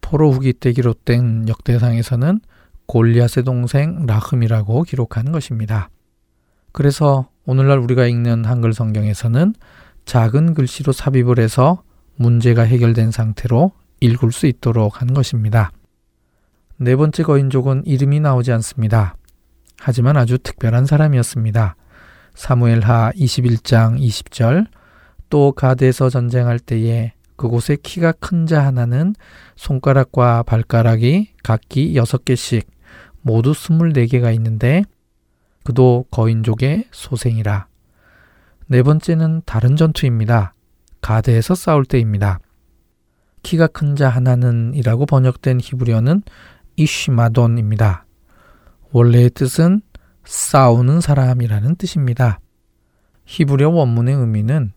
포로 0.00 0.30
후기 0.30 0.52
때 0.52 0.72
기록된 0.72 1.48
역대상에서는 1.48 2.40
골리앗의 2.86 3.44
동생 3.44 4.06
라흠이라고 4.06 4.84
기록한 4.84 5.32
것입니다. 5.32 5.90
그래서 6.72 7.28
오늘날 7.44 7.78
우리가 7.78 8.06
읽는 8.06 8.44
한글 8.44 8.72
성경에서는 8.72 9.54
작은 10.04 10.54
글씨로 10.54 10.92
삽입을 10.92 11.38
해서 11.38 11.82
문제가 12.16 12.62
해결된 12.62 13.10
상태로 13.10 13.72
읽을 14.00 14.30
수 14.30 14.46
있도록 14.46 15.00
한 15.00 15.14
것입니다. 15.14 15.72
네 16.76 16.94
번째 16.94 17.22
거인족은 17.24 17.86
이름이 17.86 18.20
나오지 18.20 18.52
않습니다. 18.52 19.16
하지만 19.78 20.16
아주 20.16 20.38
특별한 20.38 20.86
사람이었습니다. 20.86 21.76
사무엘하 22.34 23.12
21장 23.14 23.98
20절 24.00 24.66
또 25.30 25.52
가드에서 25.52 26.10
전쟁할 26.10 26.58
때에 26.58 27.12
그곳에 27.36 27.76
키가 27.82 28.12
큰 28.12 28.46
자 28.46 28.64
하나는 28.64 29.14
손가락과 29.56 30.42
발가락이 30.44 31.32
각기 31.42 31.94
6개씩 31.94 32.66
모두 33.22 33.52
24개가 33.52 34.34
있는데 34.34 34.84
그도 35.64 36.04
거인족의 36.10 36.86
소생이라. 36.90 37.66
네 38.66 38.82
번째는 38.82 39.42
다른 39.44 39.76
전투입니다. 39.76 40.54
가드에서 41.00 41.54
싸울 41.54 41.84
때입니다. 41.84 42.38
키가 43.42 43.68
큰 43.68 43.96
자 43.96 44.08
하나는 44.08 44.72
이라고 44.74 45.06
번역된 45.06 45.60
히브리어는 45.60 46.22
이쉬마돈입니다. 46.76 48.06
원래의 48.92 49.30
뜻은 49.30 49.82
싸우는 50.24 51.00
사람이라는 51.00 51.76
뜻입니다. 51.76 52.40
히브리어 53.24 53.70
원문의 53.70 54.14
의미는 54.14 54.72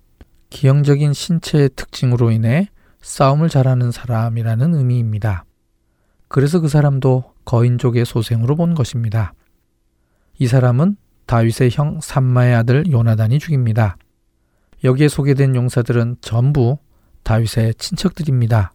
기형적인 0.50 1.14
신체의 1.14 1.70
특징으로 1.76 2.32
인해 2.32 2.70
싸움을 3.02 3.50
잘하는 3.50 3.92
사람이라는 3.92 4.74
의미입니다. 4.74 5.46
그래서 6.28 6.60
그 6.60 6.68
사람도 6.68 7.24
거인족의 7.46 8.06
소생으로 8.06 8.56
본 8.56 8.74
것입니다. 8.74 9.34
이 10.38 10.48
사람은 10.48 10.98
다윗의 11.26 11.70
형 11.72 12.00
삼마의 12.02 12.56
아들 12.56 12.92
요나단이 12.92 13.40
죽입니다. 13.40 13.98
여기에 14.84 15.08
소개된 15.08 15.56
용사들은 15.56 16.18
전부 16.22 16.78
다윗의 17.24 17.76
친척들입니다. 17.76 18.74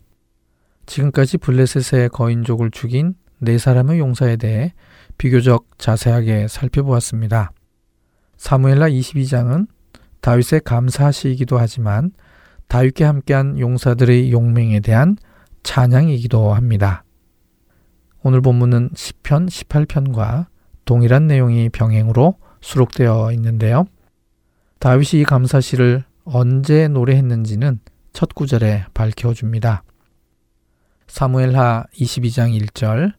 지금까지 0.86 1.38
블레셋의 1.38 2.08
거인족을 2.08 2.70
죽인 2.70 3.14
네 3.38 3.58
사람의 3.58 3.98
용사에 3.98 4.36
대해 4.36 4.74
비교적 5.20 5.66
자세하게 5.76 6.48
살펴보았습니다. 6.48 7.52
사무엘라 8.38 8.88
22장은 8.88 9.66
다윗의 10.22 10.62
감사시이기도 10.64 11.58
하지만 11.58 12.12
다윗과 12.68 13.06
함께한 13.06 13.58
용사들의 13.58 14.32
용맹에 14.32 14.80
대한 14.80 15.18
찬양이기도 15.62 16.54
합니다. 16.54 17.04
오늘 18.22 18.40
본문은 18.40 18.92
10편, 18.94 19.50
18편과 19.50 20.46
동일한 20.86 21.26
내용이 21.26 21.68
병행으로 21.68 22.38
수록되어 22.62 23.32
있는데요. 23.32 23.84
다윗이 24.78 25.20
이 25.20 25.24
감사시를 25.24 26.02
언제 26.24 26.88
노래했는지는 26.88 27.80
첫 28.14 28.34
구절에 28.34 28.86
밝혀줍니다. 28.94 29.82
사무엘하 31.08 31.84
22장 31.92 32.58
1절 32.58 33.12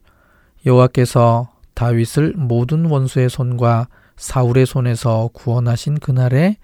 여호와께서 0.66 1.51
다윗을 1.74 2.34
모든 2.36 2.86
원수의 2.86 3.30
손과 3.30 3.88
사울의 4.16 4.66
손에서 4.66 5.30
구원하신 5.32 5.98
그날에 5.98 6.56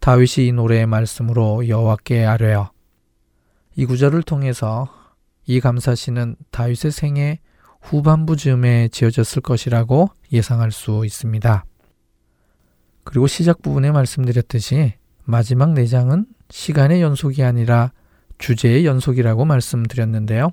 다윗이 0.00 0.48
이 0.48 0.52
노래의 0.52 0.86
말씀으로 0.86 1.68
여호와께 1.68 2.24
아뢰어 2.24 2.70
이 3.76 3.86
구절을 3.86 4.22
통해서 4.22 4.88
이 5.46 5.60
감사시는 5.60 6.36
다윗의 6.50 6.92
생애 6.92 7.40
후반부 7.80 8.36
즈음에 8.36 8.88
지어졌을 8.88 9.40
것이라고 9.40 10.10
예상할 10.32 10.72
수 10.72 11.04
있습니다. 11.04 11.64
그리고 13.04 13.26
시작 13.26 13.62
부분에 13.62 13.90
말씀드렸듯이 13.92 14.94
마지막 15.24 15.72
네 15.72 15.86
장은 15.86 16.26
시간의 16.50 17.00
연속이 17.00 17.42
아니라 17.42 17.92
주제의 18.38 18.84
연속이라고 18.84 19.44
말씀드렸는데요. 19.44 20.50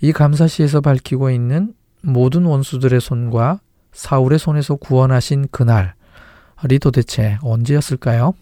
이 0.00 0.12
감사시에서 0.12 0.80
밝히고 0.80 1.30
있는 1.30 1.74
모든 2.02 2.44
원수들의 2.44 3.00
손과 3.00 3.60
사울의 3.92 4.38
손에서 4.38 4.76
구원하신 4.76 5.48
그날이 5.50 6.78
도대체 6.80 7.38
언제였을까요? 7.42 8.34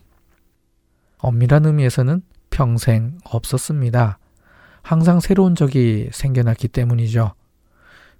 엄밀한 1.18 1.66
의미에서는 1.66 2.22
평생 2.50 3.18
없었습니다. 3.24 4.18
항상 4.82 5.20
새로운 5.20 5.54
적이 5.54 6.10
생겨났기 6.12 6.68
때문이죠. 6.68 7.32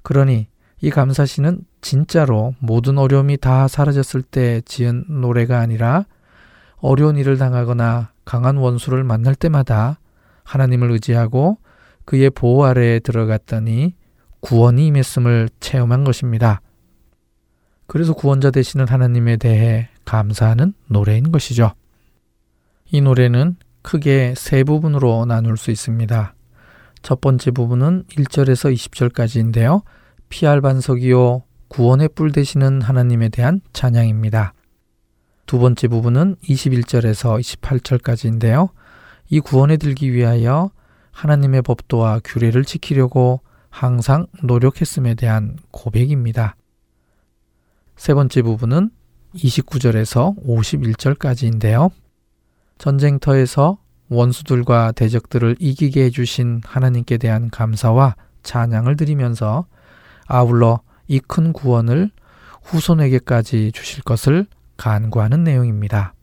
그러니 0.03 0.49
이 0.81 0.91
감사시는 0.91 1.61
진짜로 1.81 2.55
모든 2.59 2.99
어려움이 2.99 3.39
다 3.39 3.69
사라졌을 3.69 4.23
때 4.23 4.61
지은 4.63 5.05
노래가 5.09 5.61
아니라 5.61 6.05
어려운 6.79 7.17
일을 7.17 7.39
당하거나 7.39 8.11
강한 8.25 8.57
원수를 8.57 9.05
만날 9.05 9.35
때마다 9.35 9.99
하나님을 10.45 10.91
의지하고 10.91 11.59
그의 12.05 12.31
보호 12.31 12.65
아래에 12.65 13.01
들어갔더니 13.01 13.95
구원이 14.47 14.87
임했음을 14.87 15.49
체험한 15.59 16.05
것입니다. 16.05 16.61
그래서 17.89 18.13
구원자 18.13 18.53
되시는 18.53 18.87
하나님에 18.87 19.39
대해 19.39 19.89
감사하는 20.05 20.73
노래인 20.87 21.33
것이죠. 21.33 21.73
이 22.85 23.01
노래는 23.01 23.57
크게 23.83 24.35
세 24.37 24.63
부분으로 24.63 25.25
나눌 25.25 25.57
수 25.57 25.73
있습니다. 25.73 26.37
첫 27.03 27.21
번째 27.21 27.51
부분은 27.51 28.05
1절에서 28.05 28.73
20절까지인데요. 28.73 29.83
피할 30.29 30.61
반석이요 30.61 31.43
구원의 31.67 32.11
뿔 32.15 32.31
되시는 32.31 32.83
하나님에 32.83 33.31
대한 33.31 33.61
찬양입니다. 33.73 34.55
두 35.47 35.59
번째 35.59 35.89
부분은 35.89 36.37
21절에서 36.45 37.41
28절까지인데요. 37.41 38.69
이 39.29 39.41
구원에 39.41 39.77
들기 39.77 40.13
위하여 40.13 40.71
하나님의 41.11 41.63
법도와 41.63 42.21
규례를 42.23 42.65
지키려고 42.65 43.41
항상 43.77 44.27
노력했음에 44.43 45.15
대한 45.17 45.59
고백입니다. 45.71 46.57
세 47.95 48.15
번째 48.15 48.41
부분은 48.41 48.89
29절에서 49.35 50.35
51절까지인데요. 50.47 51.91
전쟁터에서 52.79 53.77
원수들과 54.09 54.93
대적들을 54.93 55.57
이기게 55.59 56.05
해주신 56.05 56.63
하나님께 56.65 57.19
대한 57.19 57.51
감사와 57.51 58.17
찬양을 58.45 58.97
드리면서 58.97 59.67
아울러 60.27 60.81
이 61.07 61.21
큰 61.21 61.53
구원을 61.53 62.11
후손에게까지 62.63 63.73
주실 63.73 64.03
것을 64.05 64.47
간구하는 64.79 65.45
내용입니다. 65.45 66.15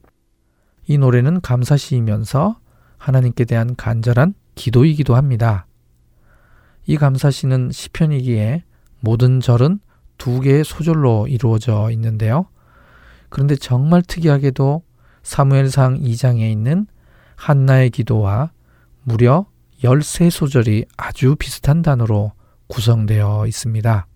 이 0.88 0.98
노래는 0.98 1.42
감사시이면서 1.42 2.58
하나님께 2.98 3.46
대한 3.46 3.76
간절한 3.76 4.34
기도이기도 4.56 5.16
합니다. 5.16 5.68
이 6.86 6.98
감사시는 6.98 7.72
시편이기에 7.72 8.64
모든 9.00 9.40
절은 9.40 9.80
두 10.18 10.40
개의 10.40 10.64
소절로 10.64 11.28
이루어져 11.28 11.90
있는데요. 11.92 12.48
그런데 13.30 13.56
정말 13.56 14.02
특이하게도 14.02 14.84
사무엘상 15.24 16.00
2장에 16.00 16.52
있는 16.52 16.88
한나의 17.36 17.90
기도와 17.90 18.52
무려 19.04 19.46
13소절이 19.82 20.88
아주 20.98 21.36
비슷한 21.38 21.82
단어로 21.82 22.34
구성되어 22.68 23.48
있습니다. 23.48 24.08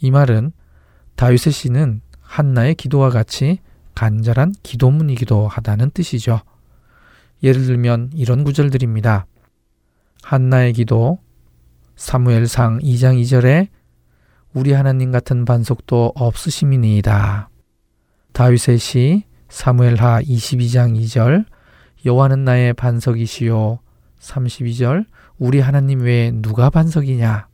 이 0.00 0.10
말은 0.10 0.52
다윗의 1.16 1.52
시는 1.52 2.00
한나의 2.20 2.74
기도와 2.74 3.10
같이 3.10 3.58
간절한 3.94 4.54
기도문이기도 4.62 5.48
하다는 5.48 5.90
뜻이죠. 5.90 6.40
예를 7.42 7.64
들면 7.66 8.10
이런 8.14 8.44
구절들입니다. 8.44 9.26
한나의 10.22 10.72
기도 10.74 11.18
사무엘상 11.98 12.78
2장 12.78 13.20
2절에 13.20 13.66
우리 14.54 14.72
하나님 14.72 15.10
같은 15.10 15.44
반석도 15.44 16.12
없으심이니이다. 16.14 17.50
다윗의 18.32 18.78
시 18.78 19.24
사무엘하 19.48 20.22
22장 20.22 20.96
2절 20.96 21.44
여호와는 22.06 22.44
나의 22.44 22.74
반석이시요. 22.74 23.80
32절 24.20 25.06
우리 25.38 25.58
하나님 25.58 26.02
외에 26.02 26.30
누가 26.30 26.70
반석이냐? 26.70 27.48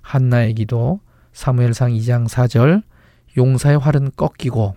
한나의 0.00 0.54
기도 0.54 0.98
사무엘상 1.32 1.92
2장 1.92 2.28
4절 2.28 2.82
용사의 3.36 3.78
활은 3.78 4.10
꺾이고. 4.16 4.74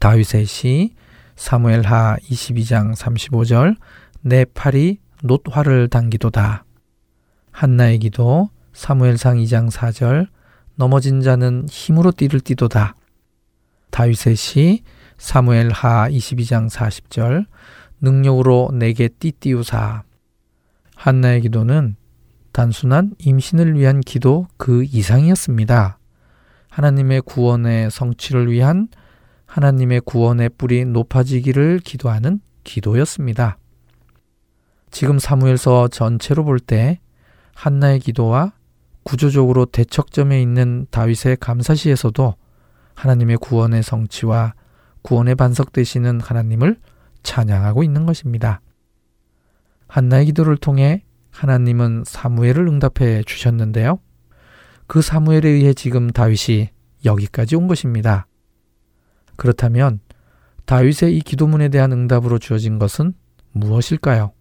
다윗의 0.00 0.46
시 0.46 0.94
사무엘하 1.36 2.16
22장 2.22 2.96
35절 2.96 3.76
내 4.22 4.46
팔이 4.46 5.00
놋활을 5.22 5.88
당기도다 5.88 6.65
한나의 7.56 8.00
기도 8.00 8.50
사무엘상 8.74 9.38
2장 9.38 9.70
4절 9.70 10.28
넘어진 10.74 11.22
자는 11.22 11.66
힘으로 11.70 12.12
띠를 12.12 12.40
띠도다 12.40 12.96
다윗의 13.90 14.36
시 14.36 14.82
사무엘 15.16 15.70
하 15.70 16.06
22장 16.06 16.68
40절 16.68 17.46
능력으로 18.02 18.72
내게 18.74 19.08
띠띠우사 19.08 20.02
한나의 20.96 21.40
기도는 21.40 21.96
단순한 22.52 23.14
임신을 23.20 23.78
위한 23.78 24.02
기도 24.02 24.48
그 24.58 24.84
이상이었습니다. 24.84 25.98
하나님의 26.68 27.22
구원의 27.22 27.90
성취를 27.90 28.52
위한 28.52 28.88
하나님의 29.46 30.02
구원의 30.02 30.50
뿔이 30.58 30.84
높아지기를 30.84 31.80
기도하는 31.82 32.40
기도였습니다. 32.64 33.56
지금 34.90 35.18
사무엘서 35.18 35.88
전체로 35.88 36.44
볼 36.44 36.60
때 36.60 37.00
한나의 37.56 38.00
기도와 38.00 38.52
구조적으로 39.02 39.64
대척점에 39.64 40.40
있는 40.42 40.86
다윗의 40.90 41.38
감사시에서도 41.40 42.34
하나님의 42.94 43.38
구원의 43.38 43.82
성취와 43.82 44.54
구원의 45.00 45.36
반석 45.36 45.72
되시는 45.72 46.20
하나님을 46.20 46.76
찬양하고 47.22 47.82
있는 47.82 48.04
것입니다. 48.04 48.60
한나의 49.88 50.26
기도를 50.26 50.58
통해 50.58 51.04
하나님은 51.30 52.04
사무엘을 52.06 52.66
응답해 52.68 53.22
주셨는데요. 53.24 54.00
그 54.86 55.00
사무엘에 55.00 55.48
의해 55.48 55.72
지금 55.72 56.10
다윗이 56.10 56.68
여기까지 57.06 57.56
온 57.56 57.68
것입니다. 57.68 58.26
그렇다면 59.36 60.00
다윗의 60.66 61.16
이 61.16 61.20
기도문에 61.20 61.70
대한 61.70 61.92
응답으로 61.92 62.38
주어진 62.38 62.78
것은 62.78 63.14
무엇일까요? 63.52 64.32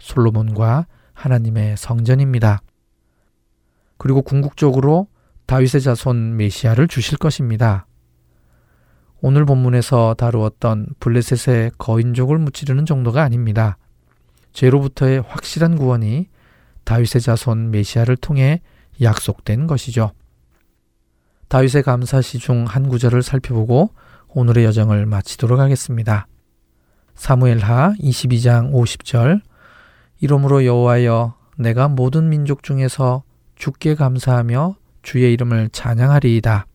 솔로몬과 0.00 0.86
하나님의 1.22 1.76
성전입니다. 1.76 2.62
그리고 3.96 4.22
궁극적으로 4.22 5.06
다윗의 5.46 5.80
자손 5.80 6.36
메시아를 6.36 6.88
주실 6.88 7.18
것입니다. 7.18 7.86
오늘 9.20 9.44
본문에서 9.44 10.14
다루었던 10.14 10.94
블레셋의 10.98 11.72
거인족을 11.78 12.38
무찌르는 12.38 12.86
정도가 12.86 13.22
아닙니다. 13.22 13.78
죄로부터의 14.52 15.22
확실한 15.22 15.76
구원이 15.76 16.26
다윗의 16.84 17.20
자손 17.20 17.70
메시아를 17.70 18.16
통해 18.16 18.60
약속된 19.00 19.68
것이죠. 19.68 20.10
다윗의 21.46 21.84
감사시 21.84 22.38
중 22.38 22.64
한 22.66 22.88
구절을 22.88 23.22
살펴보고 23.22 23.90
오늘의 24.28 24.64
여정을 24.64 25.06
마치도록 25.06 25.60
하겠습니다. 25.60 26.26
사무엘하 27.14 27.92
22장 28.00 28.72
50절 28.72 29.42
이러므로 30.22 30.64
여호와여 30.64 31.34
내가 31.58 31.88
모든 31.88 32.28
민족 32.28 32.62
중에서 32.62 33.24
주께 33.56 33.96
감사하며 33.96 34.76
주의 35.02 35.32
이름을 35.32 35.70
찬양하리이다. 35.72 36.66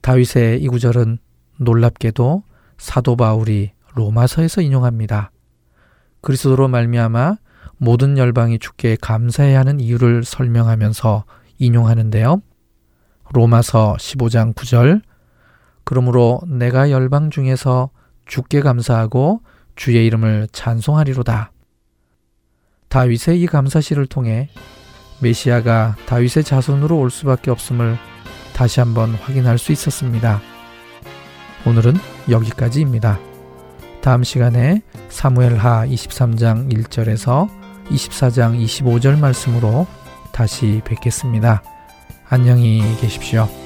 다윗의 0.00 0.62
이 0.62 0.68
구절은 0.68 1.18
놀랍게도 1.58 2.44
사도 2.78 3.16
바울이 3.16 3.72
로마서에서 3.96 4.60
인용합니다. 4.60 5.32
그리스도로 6.20 6.68
말미암아 6.68 7.38
모든 7.78 8.16
열방이 8.16 8.60
주께 8.60 8.96
감사해야 9.00 9.58
하는 9.58 9.80
이유를 9.80 10.22
설명하면서 10.22 11.24
인용하는데요. 11.58 12.42
로마서 13.32 13.96
15장 13.98 14.54
9절 14.54 15.02
그러므로 15.82 16.40
내가 16.46 16.92
열방 16.92 17.30
중에서 17.30 17.90
주께 18.24 18.60
감사하고 18.60 19.40
주의 19.74 20.06
이름을 20.06 20.46
찬송하리로다. 20.52 21.50
다윗의 22.96 23.42
이 23.42 23.46
감사시를 23.46 24.06
통해 24.06 24.48
메시아가 25.20 25.96
다윗의 26.06 26.44
자손으로 26.44 26.98
올 26.98 27.10
수밖에 27.10 27.50
없음을 27.50 27.98
다시 28.54 28.80
한번 28.80 29.10
확인할 29.10 29.58
수 29.58 29.70
있었습니다. 29.72 30.40
오늘은 31.66 31.92
여기까지입니다. 32.30 33.18
다음 34.00 34.24
시간에 34.24 34.80
사무엘하 35.10 35.86
23장 35.88 36.72
1절에서 36.72 37.50
24장 37.90 38.58
25절 38.64 39.18
말씀으로 39.18 39.86
다시 40.32 40.80
뵙겠습니다. 40.86 41.62
안녕히 42.30 42.80
계십시오. 42.98 43.65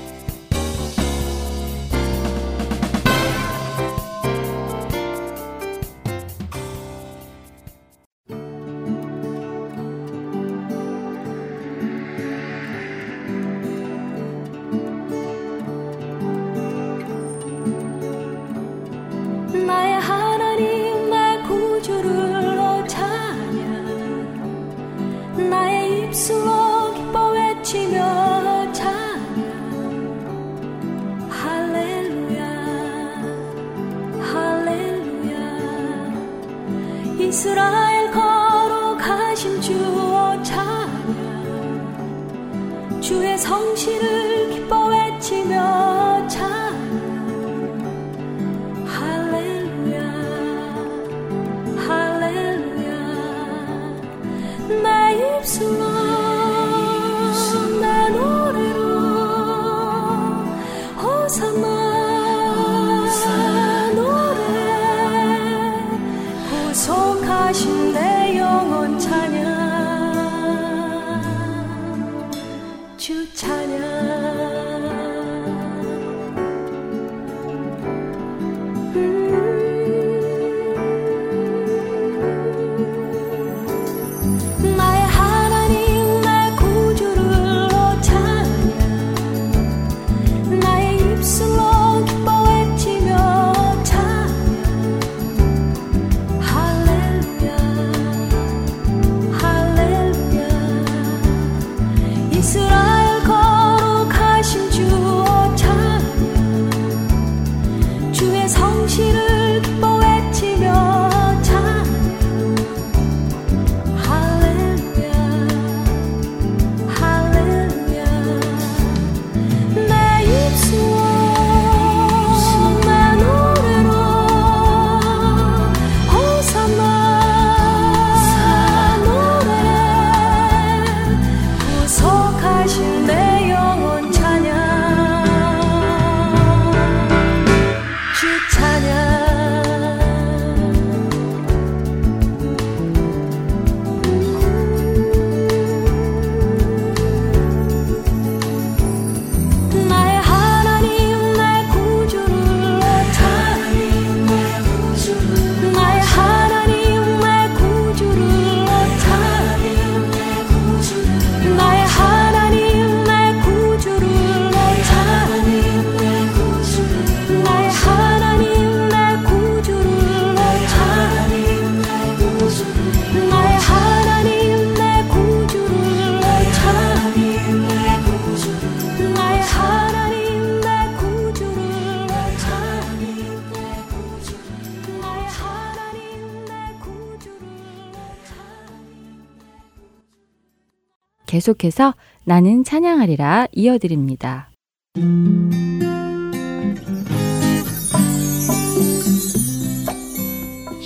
계속해서 191.40 191.94
나는 192.24 192.64
찬양하리라 192.64 193.46
이어드립니다. 193.52 194.50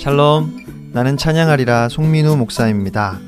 샬롬, 0.01 0.91
나는 0.93 1.17
찬양하리라 1.17 1.89
송민우 1.89 2.37
목사입니다. 2.37 3.19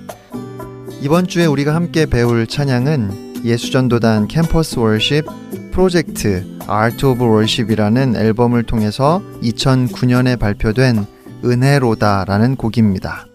이번 1.01 1.27
주에 1.27 1.45
우리가 1.45 1.75
함께 1.75 2.05
배울 2.05 2.47
찬양은 2.47 3.43
예수전도단 3.43 4.27
캠퍼스 4.27 4.79
월십 4.79 5.25
프로젝트 5.71 6.45
Art 6.69 7.05
of 7.05 7.21
Worship이라는 7.21 8.15
앨범을 8.15 8.63
통해서 8.63 9.21
2009년에 9.43 10.39
발표된 10.39 11.05
은혜로다라는 11.43 12.55
곡입니다. 12.55 13.25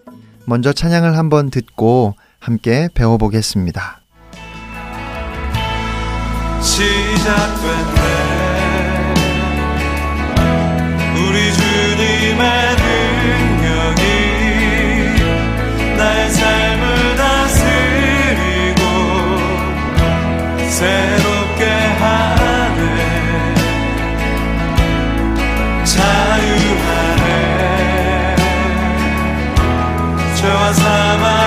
먼저 0.45 0.73
찬양을 0.73 1.15
한번 1.15 1.51
듣고 1.51 2.15
함께 2.43 2.89
배워보겠습니다. 2.93 4.01
시작됐네. 6.61 8.01
우리 11.15 11.53
주님의 11.53 12.75
능력이 12.75 14.03
나의 15.97 16.29
삶을 16.31 17.15
다스리고 17.15 18.81
새롭게 20.69 21.63
하네. 21.65 22.83
자유하네. 25.85 27.25
죄와 30.35 30.73
사망 30.73 31.42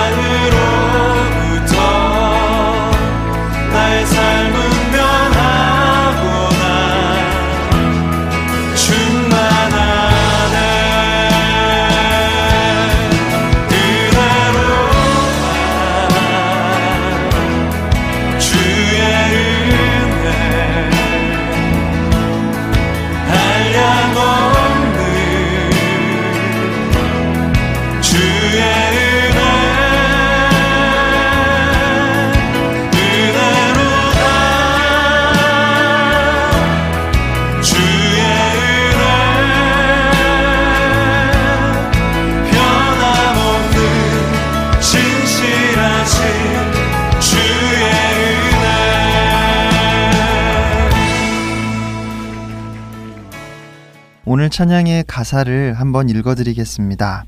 찬양의 54.57 55.03
가사를 55.05 55.75
한번 55.75 56.09
읽어드리겠습니다. 56.09 57.25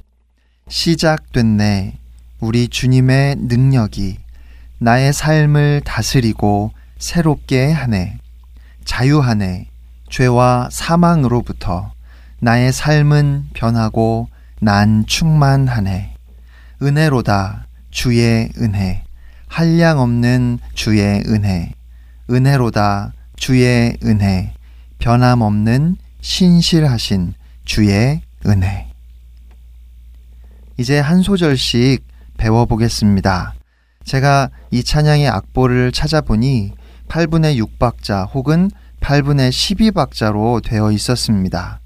시작됐네. 0.67 1.99
우리 2.39 2.67
주님의 2.67 3.35
능력이 3.35 4.17
나의 4.79 5.13
삶을 5.13 5.83
다스리고 5.85 6.71
새롭게 6.97 7.71
하네. 7.71 8.17
자유하네. 8.83 9.67
죄와 10.09 10.69
사망으로부터 10.71 11.91
나의 12.39 12.73
삶은 12.73 13.49
변하고 13.53 14.27
난 14.59 15.05
충만하네. 15.05 16.15
은혜로다. 16.81 17.67
주의 17.91 18.49
은혜. 18.57 19.03
한량 19.47 19.99
없는 19.99 20.57
주의 20.73 21.21
은혜. 21.27 21.73
은혜로다. 22.31 23.13
주의 23.35 23.95
은혜. 24.03 24.51
변함없는 24.97 25.97
신실하신 26.21 27.33
주의 27.65 28.21
은혜. 28.45 28.87
이제 30.77 30.99
한 30.99 31.21
소절씩 31.21 32.05
배워보겠습니다. 32.37 33.53
제가 34.05 34.49
이 34.71 34.83
찬양의 34.83 35.27
악보를 35.27 35.91
찾아보니 35.91 36.73
8분의 37.09 37.63
6박자 37.63 38.33
혹은 38.33 38.71
8분의 39.01 39.49
12박자로 39.49 40.63
되어 40.63 40.91
있었습니다. 40.91 41.79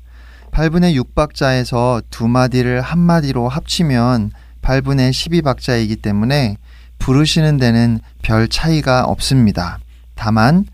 8분의 0.52 1.02
6박자에서 1.04 2.04
두 2.10 2.28
마디를 2.28 2.82
한 2.82 3.00
마디로 3.00 3.50
합치면 3.50 4.32
8분의 4.62 5.12
12박자이기 5.12 6.02
때문에 6.02 6.58
부르시는 7.00 7.58
데는 7.58 8.00
별 8.22 8.48
차이가 8.48 9.04
없습니다. 9.06 9.80
다만 10.16 10.66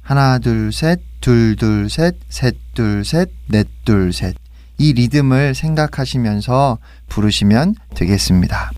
하나 0.00 0.38
둘 0.38 0.70
셋 0.70 1.00
둘, 1.24 1.56
둘, 1.56 1.88
셋, 1.88 2.16
셋, 2.28 2.54
둘, 2.74 3.02
셋, 3.02 3.30
넷, 3.48 3.66
둘, 3.86 4.12
셋. 4.12 4.36
이 4.76 4.92
리듬을 4.92 5.54
생각하시면서 5.54 6.76
부르시면 7.08 7.76
되겠습니다. 7.94 8.70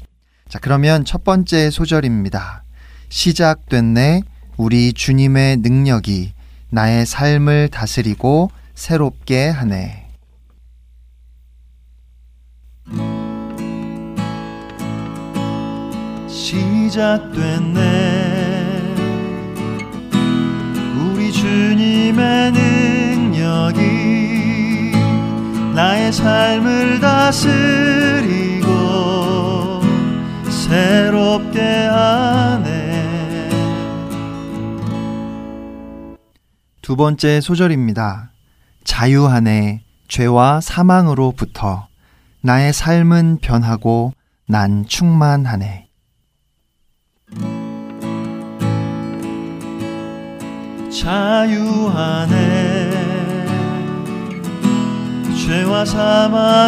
자, 0.48 0.60
그러면 0.62 1.04
첫 1.04 1.24
번째 1.24 1.70
소절입니다. 1.70 2.62
시작됐네. 3.08 4.20
우리 4.58 4.92
주님의 4.92 5.56
능력이 5.56 6.34
나의 6.70 7.04
삶을 7.04 7.70
다스리고 7.72 8.52
새롭게 8.76 9.48
하네. 9.48 10.06
시작됐네. 16.28 17.36
주님의 21.46 22.50
능력이 22.50 23.80
나의 25.76 26.12
삶을 26.12 26.98
다스리고 26.98 28.66
새롭게 30.50 31.60
하네. 31.86 33.48
두 36.82 36.96
번째 36.96 37.40
소절입니다. 37.40 38.32
자유하네 38.82 39.84
죄와 40.08 40.60
사망으로부터 40.60 41.86
나의 42.40 42.72
삶은 42.72 43.38
변하고 43.40 44.12
난 44.48 44.84
충만하네. 44.84 45.85
자유하네. 51.00 52.36
죄와 55.46 55.84
사망으로부터 55.84 56.66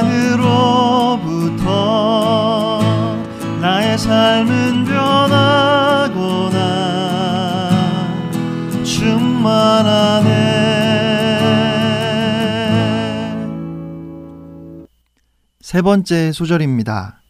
나의 3.60 3.98
삶은 3.98 4.84
변하고나 4.84 6.18
충만하네. 8.84 10.28
세 15.60 15.82
번째 15.82 16.32
소절입니다. 16.32 17.22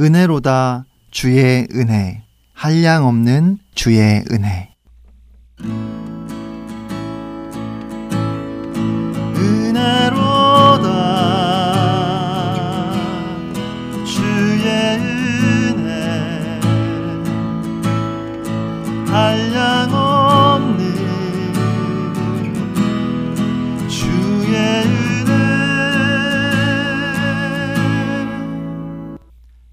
은혜로다 0.00 0.86
주의 1.10 1.66
은혜. 1.74 2.26
한량 2.52 3.06
없는 3.06 3.58
주의 3.74 4.24
은혜 4.32 4.74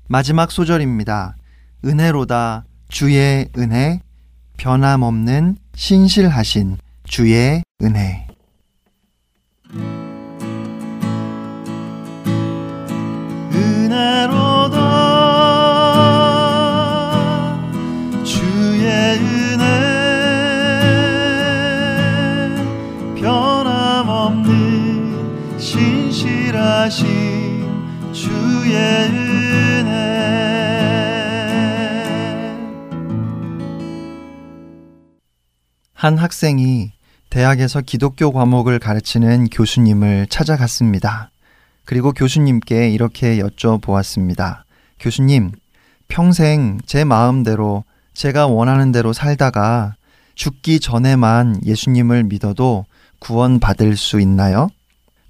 마지막 0.08 0.52
소절입니다. 0.52 1.38
은혜로다 1.86 2.66
주의 2.89 3.48
은혜 3.58 4.02
변함없는 4.58 5.58
신실하신 5.76 6.78
주의 7.06 7.63
은혜 7.82 8.28
은혜로다 13.52 14.78
주의 18.24 18.86
은혜 19.20 19.63
변함없는 23.20 24.50
신실하신 25.60 27.04
주의 28.13 28.76
은혜 28.76 29.33
한 36.04 36.18
학생이 36.18 36.92
대학에서 37.30 37.80
기독교 37.80 38.34
과목을 38.34 38.78
가르치는 38.78 39.48
교수님을 39.48 40.28
찾아갔습니다. 40.30 41.32
그리고 41.86 42.12
교수님께 42.12 42.89
이렇게 42.89 43.39
여쭤보았습니다. 43.39 44.63
교수님, 45.00 45.54
평생 46.10 46.82
제 46.86 47.06
마음대로 47.06 47.86
제가 48.13 48.48
원하는 48.48 48.92
대로 48.92 49.13
살다가 49.13 49.96
죽기 50.36 50.82
전에만 50.82 51.62
예수님을 51.66 52.26
믿어도 52.26 52.86
구원받을 53.20 53.96
수 53.96 54.20
있나요? 54.20 54.68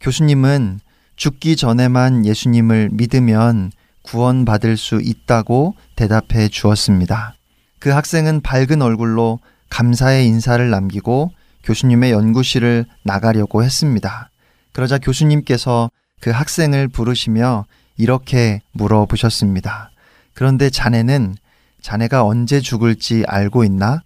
교수님은 0.02 0.80
죽기 1.16 1.56
전에만 1.56 2.26
예수님을 2.26 2.90
믿으면 2.94 3.72
구원받을 4.02 4.78
수 4.78 5.00
있다고 5.04 5.76
대답해 5.96 6.50
주었습니다. 6.50 7.36
그 7.78 7.92
학생은 7.92 8.42
밝은 8.42 8.82
얼굴로 8.82 9.40
감사의 9.74 10.28
인사를 10.28 10.70
남기고 10.70 11.32
교수님의 11.64 12.12
연구실을 12.12 12.86
나가려고 13.02 13.64
했습니다. 13.64 14.30
그러자 14.72 15.00
교수님께서 15.00 15.90
그 16.22 16.30
학생을 16.30 16.88
부르시며 16.90 17.66
이렇게 17.98 18.62
물어보셨습니다. 18.74 19.90
그런데 20.36 20.70
자네는 20.70 21.36
자네가 21.82 22.24
언제 22.24 22.62
죽을지 22.62 23.24
알고 23.28 23.64
있나? 23.64 24.04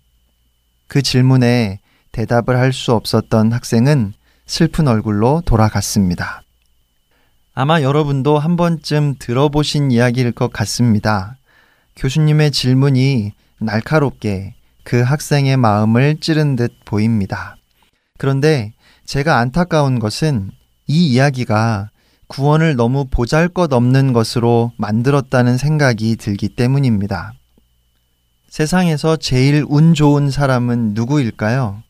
그 0.87 1.01
질문에 1.01 1.79
대답을 2.13 2.57
할 2.57 2.71
수 2.71 2.93
없었던 2.93 3.51
학생은 3.51 4.13
슬픈 4.45 4.87
얼굴로 4.87 5.43
돌아갔습니다. 5.45 6.43
아마 7.53 7.81
여러분도 7.81 8.39
한 8.39 8.55
번쯤 8.55 9.15
들어보신 9.19 9.91
이야기일 9.91 10.31
것 10.31 10.53
같습니다. 10.53 11.35
교수님의 11.97 12.51
질문이 12.51 13.33
날카롭게 13.59 14.56
그 14.87 15.01
학생의 15.01 15.57
마음을 15.57 16.15
찌른 16.21 16.55
듯 16.55 16.71
보입니다. 16.85 17.57
그런데 18.17 18.71
제가 19.03 19.37
안타까운 19.37 19.99
것은 19.99 20.49
이 20.87 21.07
이야기가 21.07 21.89
구원을 22.27 22.77
너무 22.77 23.05
보잘 23.11 23.49
것 23.49 23.73
없는 23.73 24.13
것으로 24.13 24.71
만들었다는 24.77 25.57
생각이 25.57 26.15
들기 26.15 26.47
때문입니다. 26.47 27.33
세상에서 28.47 29.17
제일 29.17 29.65
운 29.67 29.93
좋은 29.93 30.31
사람은 30.31 30.93
누구일까요? 30.93 31.83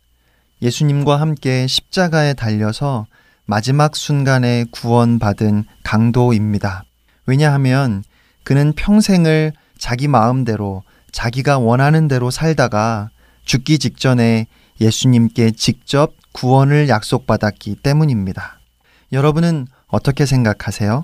예수님과 0.64 1.22
함께 1.22 1.68
십자가에 1.68 2.34
달려서 2.34 3.06
마지막 3.46 3.96
순간에 3.96 4.66
구원받은 4.72 5.66
강도입니다. 5.84 6.84
왜냐하면 7.28 8.04
그는 8.44 8.74
평생을 8.74 9.54
자기 9.78 10.08
마음대로 10.08 10.82
자기가 11.12 11.60
원하는 11.60 12.08
대로 12.08 12.32
살다가 12.32 13.10
죽기 13.46 13.80
직전에 13.80 14.48
예수님께 14.82 15.52
직접 15.52 16.13
구원을 16.34 16.89
약속받았기 16.89 17.76
때문입니다. 17.76 18.60
여러분은 19.12 19.67
어떻게 19.88 20.26
생각하세요? 20.26 21.04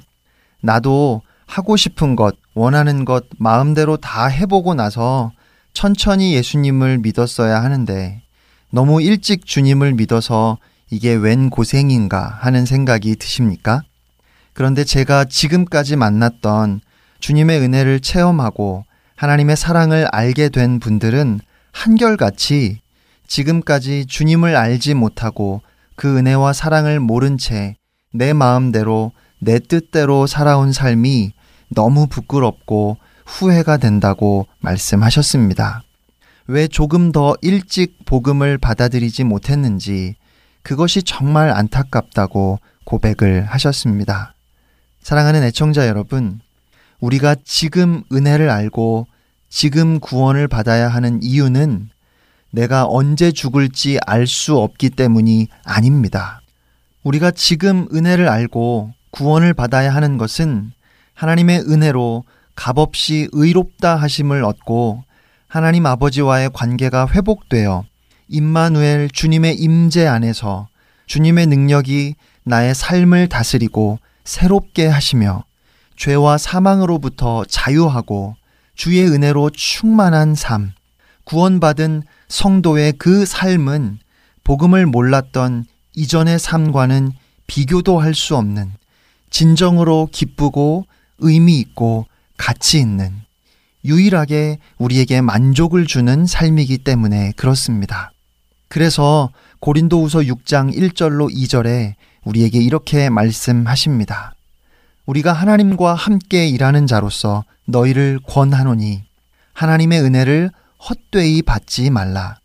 나도 0.61 1.21
하고 1.45 1.75
싶은 1.75 2.15
것, 2.15 2.35
원하는 2.53 3.05
것 3.05 3.25
마음대로 3.37 3.97
다 3.97 4.27
해보고 4.27 4.73
나서 4.75 5.31
천천히 5.73 6.35
예수님을 6.35 6.99
믿었어야 6.99 7.63
하는데 7.63 8.21
너무 8.69 9.01
일찍 9.01 9.45
주님을 9.45 9.93
믿어서 9.93 10.57
이게 10.89 11.13
웬 11.13 11.49
고생인가 11.49 12.37
하는 12.41 12.65
생각이 12.65 13.15
드십니까? 13.15 13.81
그런데 14.53 14.83
제가 14.83 15.25
지금까지 15.25 15.95
만났던 15.95 16.81
주님의 17.19 17.59
은혜를 17.61 17.99
체험하고 18.01 18.85
하나님의 19.15 19.55
사랑을 19.55 20.07
알게 20.11 20.49
된 20.49 20.79
분들은 20.79 21.39
한결같이 21.71 22.79
지금까지 23.27 24.05
주님을 24.05 24.55
알지 24.55 24.93
못하고 24.93 25.61
그 25.95 26.17
은혜와 26.17 26.53
사랑을 26.53 26.99
모른 26.99 27.37
채 27.37 27.75
내 28.13 28.31
마음대로 28.31 29.11
내 29.39 29.59
뜻대로 29.59 30.27
살아온 30.27 30.71
삶이 30.71 31.33
너무 31.69 32.07
부끄럽고 32.07 32.97
후회가 33.25 33.77
된다고 33.77 34.45
말씀하셨습니다. 34.59 35.83
왜 36.47 36.67
조금 36.67 37.11
더 37.11 37.35
일찍 37.41 38.05
복음을 38.05 38.57
받아들이지 38.57 39.23
못했는지 39.23 40.15
그것이 40.61 41.01
정말 41.03 41.49
안타깝다고 41.49 42.59
고백을 42.85 43.45
하셨습니다. 43.45 44.35
사랑하는 45.01 45.43
애청자 45.43 45.87
여러분, 45.87 46.39
우리가 47.03 47.35
지금 47.43 48.01
은혜를 48.13 48.49
알고 48.49 49.07
지금 49.49 49.99
구원을 49.99 50.47
받아야 50.47 50.87
하는 50.87 51.21
이유는 51.21 51.89
내가 52.49 52.85
언제 52.87 53.33
죽을지 53.33 53.99
알 54.07 54.25
수 54.25 54.57
없기 54.57 54.91
때문이 54.91 55.49
아닙니다. 55.65 56.41
우리가 57.03 57.31
지금 57.31 57.87
은혜를 57.93 58.29
알고 58.29 58.93
구원을 59.11 59.53
받아야 59.53 59.93
하는 59.93 60.17
것은 60.17 60.71
하나님의 61.13 61.65
은혜로 61.69 62.23
값없이 62.55 63.27
의롭다 63.33 63.97
하심을 63.97 64.45
얻고 64.45 65.03
하나님 65.47 65.85
아버지와의 65.85 66.51
관계가 66.53 67.09
회복되어 67.09 67.83
임마누엘 68.29 69.09
주님의 69.09 69.55
임재 69.55 70.07
안에서 70.07 70.69
주님의 71.07 71.47
능력이 71.47 72.15
나의 72.43 72.73
삶을 72.73 73.27
다스리고 73.27 73.99
새롭게 74.23 74.87
하시며 74.87 75.43
죄와 75.95 76.37
사망으로부터 76.37 77.45
자유하고 77.45 78.35
주의 78.75 79.05
은혜로 79.05 79.51
충만한 79.51 80.35
삶, 80.35 80.71
구원받은 81.25 82.03
성도의 82.27 82.93
그 82.97 83.25
삶은 83.25 83.99
복음을 84.43 84.85
몰랐던 84.85 85.65
이전의 85.95 86.39
삶과는 86.39 87.11
비교도 87.47 87.99
할 87.99 88.13
수 88.13 88.35
없는 88.35 88.71
진정으로 89.29 90.09
기쁘고 90.11 90.85
의미 91.19 91.59
있고 91.59 92.07
가치 92.37 92.79
있는 92.79 93.11
유일하게 93.85 94.59
우리에게 94.77 95.21
만족을 95.21 95.85
주는 95.85 96.25
삶이기 96.25 96.79
때문에 96.79 97.33
그렇습니다. 97.35 98.11
그래서 98.69 99.29
고린도후서 99.59 100.19
6장 100.19 100.75
1절로 100.75 101.33
2절에 101.33 101.93
우리에게 102.23 102.59
이렇게 102.59 103.09
말씀하십니다. 103.09 104.35
우리가 105.05 105.33
하나님과 105.33 105.95
함께 105.95 106.47
일하는 106.47 106.87
자로서 106.87 107.43
너희를 107.65 108.19
권하노니 108.27 109.03
하나님의 109.53 110.01
은혜를 110.01 110.49
헛되이 110.89 111.41
받지 111.43 111.89
말라. 111.89 112.37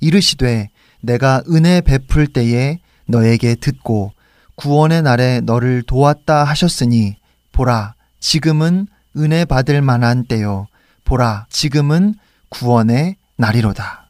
이르시되 0.00 0.70
내가 1.00 1.42
은혜 1.48 1.80
베풀 1.80 2.26
때에 2.26 2.78
너에게 3.06 3.54
듣고 3.54 4.12
구원의 4.56 5.02
날에 5.02 5.40
너를 5.40 5.82
도왔다 5.82 6.44
하셨으니 6.44 7.16
보라 7.52 7.94
지금은 8.20 8.88
은혜 9.16 9.44
받을 9.44 9.80
만한 9.80 10.24
때요 10.24 10.66
보라 11.04 11.46
지금은 11.50 12.14
구원의 12.48 13.16
날이로다. 13.36 14.08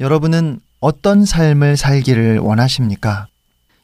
여러분은 0.00 0.60
어떤 0.80 1.24
삶을 1.24 1.76
살기를 1.76 2.38
원하십니까? 2.38 3.28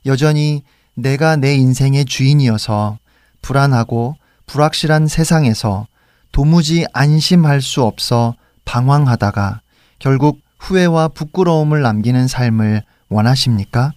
여전히 0.05 0.65
내가 0.99 1.37
내 1.37 1.55
인생의 1.55 2.07
주인이어서 2.07 2.99
불안하고 3.41 4.17
불확실한 4.47 5.07
세상에서 5.07 5.87
도무지 6.33 6.87
안심할 6.93 7.63
수 7.63 7.85
없어 7.85 8.35
방황하다가 8.65 9.61
결국 10.01 10.41
후회와 10.59 11.09
부끄러움을 11.09 11.83
남기는 11.83 12.27
삶을 12.27 12.83
원하십니까? 13.11 13.93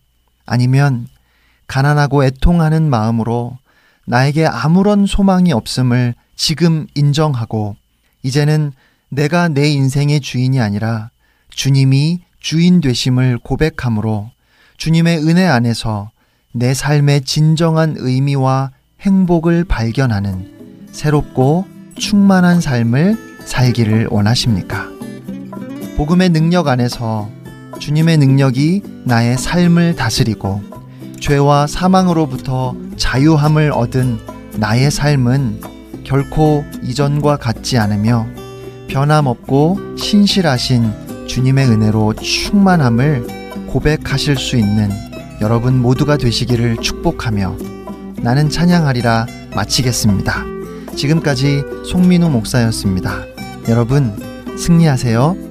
아니면 0.45 1.07
가난하고 1.65 2.23
애통하는 2.23 2.87
마음으로 2.87 3.57
나에게 4.05 4.45
아무런 4.45 5.07
소망이 5.07 5.51
없음을 5.53 6.13
지금 6.35 6.85
인정하고 6.93 7.75
이제는 8.21 8.73
내가 9.09 9.47
내 9.47 9.67
인생의 9.69 10.21
주인이 10.21 10.59
아니라 10.59 11.09
주님이 11.49 12.21
주인 12.39 12.79
되심을 12.79 13.39
고백함으로 13.39 14.29
주님의 14.77 15.27
은혜 15.27 15.47
안에서 15.47 16.11
내 16.53 16.73
삶의 16.73 17.21
진정한 17.21 17.95
의미와 17.97 18.71
행복을 18.99 19.63
발견하는 19.63 20.87
새롭고 20.91 21.65
충만한 21.97 22.59
삶을 22.59 23.39
살기를 23.45 24.07
원하십니까? 24.11 24.85
복음의 25.95 26.29
능력 26.29 26.67
안에서 26.67 27.29
주님의 27.79 28.17
능력이 28.17 28.81
나의 29.05 29.37
삶을 29.37 29.95
다스리고 29.95 30.61
죄와 31.21 31.67
사망으로부터 31.67 32.75
자유함을 32.97 33.71
얻은 33.71 34.19
나의 34.57 34.91
삶은 34.91 35.61
결코 36.03 36.65
이전과 36.83 37.37
같지 37.37 37.77
않으며 37.77 38.27
변함없고 38.89 39.95
신실하신 39.97 41.27
주님의 41.27 41.69
은혜로 41.69 42.15
충만함을 42.15 43.67
고백하실 43.67 44.35
수 44.35 44.57
있는 44.57 45.10
여러분 45.41 45.81
모두가 45.81 46.17
되시기를 46.17 46.77
축복하며 46.77 47.57
나는 48.21 48.49
찬양하리라 48.49 49.25
마치겠습니다. 49.55 50.45
지금까지 50.95 51.63
송민우 51.89 52.29
목사였습니다. 52.29 53.25
여러분 53.67 54.13
승리하세요. 54.55 55.50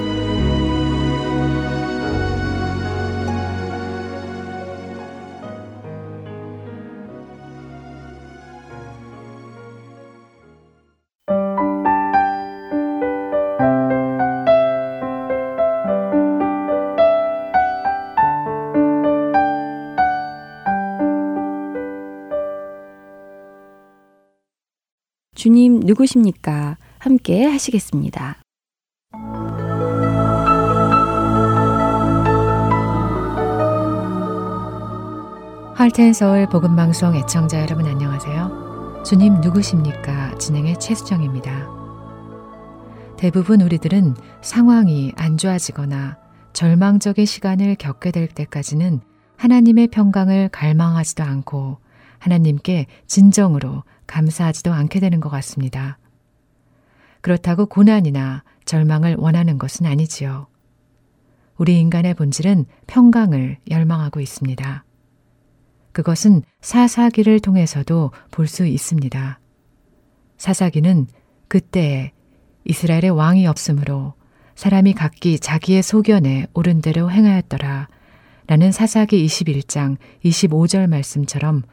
주님 25.41 25.79
누구십니까? 25.79 26.77
함께 26.99 27.43
하시겠습니다. 27.45 28.37
할텐 35.73 36.13
서울 36.13 36.47
복음 36.47 36.75
방송 36.75 37.15
애청자 37.15 37.59
여러분 37.59 37.87
안녕하세요. 37.87 39.01
주님 39.03 39.41
누구십니까? 39.41 40.37
진행의 40.37 40.79
최수정입니다. 40.79 41.67
대부분 43.17 43.61
우리들은 43.61 44.13
상황이 44.43 45.11
안 45.15 45.37
좋아지거나 45.37 46.19
절망적인 46.53 47.25
시간을 47.25 47.77
겪게 47.79 48.11
될 48.11 48.27
때까지는 48.27 49.01
하나님의 49.37 49.87
평강을 49.87 50.49
갈망하지도 50.49 51.23
않고 51.23 51.79
하나님께 52.19 52.85
진정으로 53.07 53.81
감사하지도 54.11 54.73
않게 54.73 54.99
되는 54.99 55.19
것 55.21 55.29
같습니다. 55.29 55.97
그렇다고 57.21 57.65
고난이나 57.65 58.43
절망을 58.65 59.15
원하는 59.17 59.57
것은 59.57 59.85
아니지요. 59.85 60.47
우리 61.57 61.79
인간의 61.79 62.15
본질은 62.15 62.65
평강을 62.87 63.57
열망하고 63.69 64.19
있습니다. 64.19 64.83
그것은 65.93 66.43
사사기를 66.61 67.39
통해서도 67.39 68.11
볼 68.31 68.47
수 68.47 68.65
있습니다. 68.65 69.39
사사기는 70.37 71.07
그때에 71.47 72.11
이스라엘의 72.65 73.11
왕이 73.11 73.47
없으므로 73.47 74.13
사람이 74.55 74.93
각기 74.93 75.39
자기의 75.39 75.83
소견에 75.83 76.47
옳은 76.53 76.81
대로 76.81 77.09
행하였더라. 77.11 77.87
라는 78.47 78.71
사사기 78.71 79.25
21장 79.25 79.97
25절 80.25 80.87
말씀처럼 80.87 81.63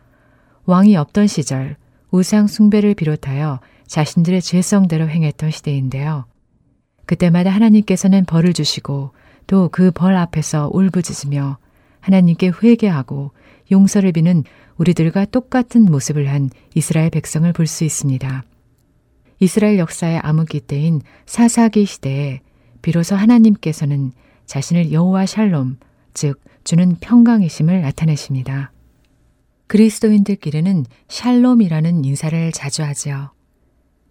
왕이 0.67 0.97
없던 0.97 1.27
시절 1.27 1.77
우상 2.11 2.47
숭배를 2.47 2.95
비롯하여 2.95 3.61
자신들의 3.87 4.43
죄성대로 4.43 5.09
행했던 5.09 5.51
시대인데요. 5.51 6.25
그때마다 7.07 7.51
하나님께서는 7.51 8.25
벌을 8.25 8.53
주시고 8.53 9.13
또 9.47 9.69
그 9.69 9.91
벌 9.91 10.15
앞에서 10.15 10.71
울부짖으며 10.73 11.59
하나님께 12.01 12.53
회개하고 12.63 13.33
용서를 13.71 14.13
비는 14.13 14.45
우리들과 14.77 15.25
똑같은 15.27 15.85
모습을 15.85 16.29
한 16.29 16.51
이스라엘 16.75 17.11
백성을 17.11 17.51
볼 17.53 17.67
수 17.67 17.85
있습니다. 17.85 18.45
이스라엘 19.41 19.79
역사의 19.79 20.19
암흑기 20.19 20.61
때인 20.61 21.01
사사기 21.27 21.85
시대에 21.87 22.41
비로소 22.83 23.15
하나님께서는 23.17 24.13
자신을 24.47 24.93
여호와 24.93 25.27
샬롬, 25.27 25.79
즉 26.15 26.41
주는 26.65 26.97
평강이심을 27.01 27.83
나타내십니다. 27.83 28.73
그리스도인들끼리는 29.69 30.85
샬롬이라는 31.09 32.05
인사를 32.05 32.53
자주 32.53 32.83
하지요. 32.83 33.31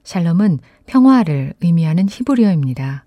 샬롬은 0.03 0.59
평화를 0.85 1.53
의미하는 1.61 2.07
히브리어입니다. 2.09 3.05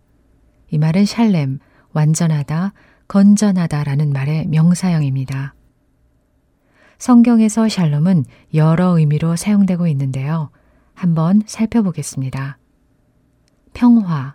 이 0.71 0.79
말은 0.79 1.07
샬렘, 1.07 1.59
완전하다, 1.93 2.73
건전하다라는 3.09 4.13
말의 4.13 4.47
명사형입니다. 4.49 5.55
성경에서 6.99 7.69
샬롬은 7.69 8.25
여러 8.55 8.99
의미로 8.99 9.37
사용되고 9.37 9.87
있는데요. 9.89 10.51
한번 10.93 11.43
살펴보겠습니다. 11.47 12.59
평화 13.73 14.35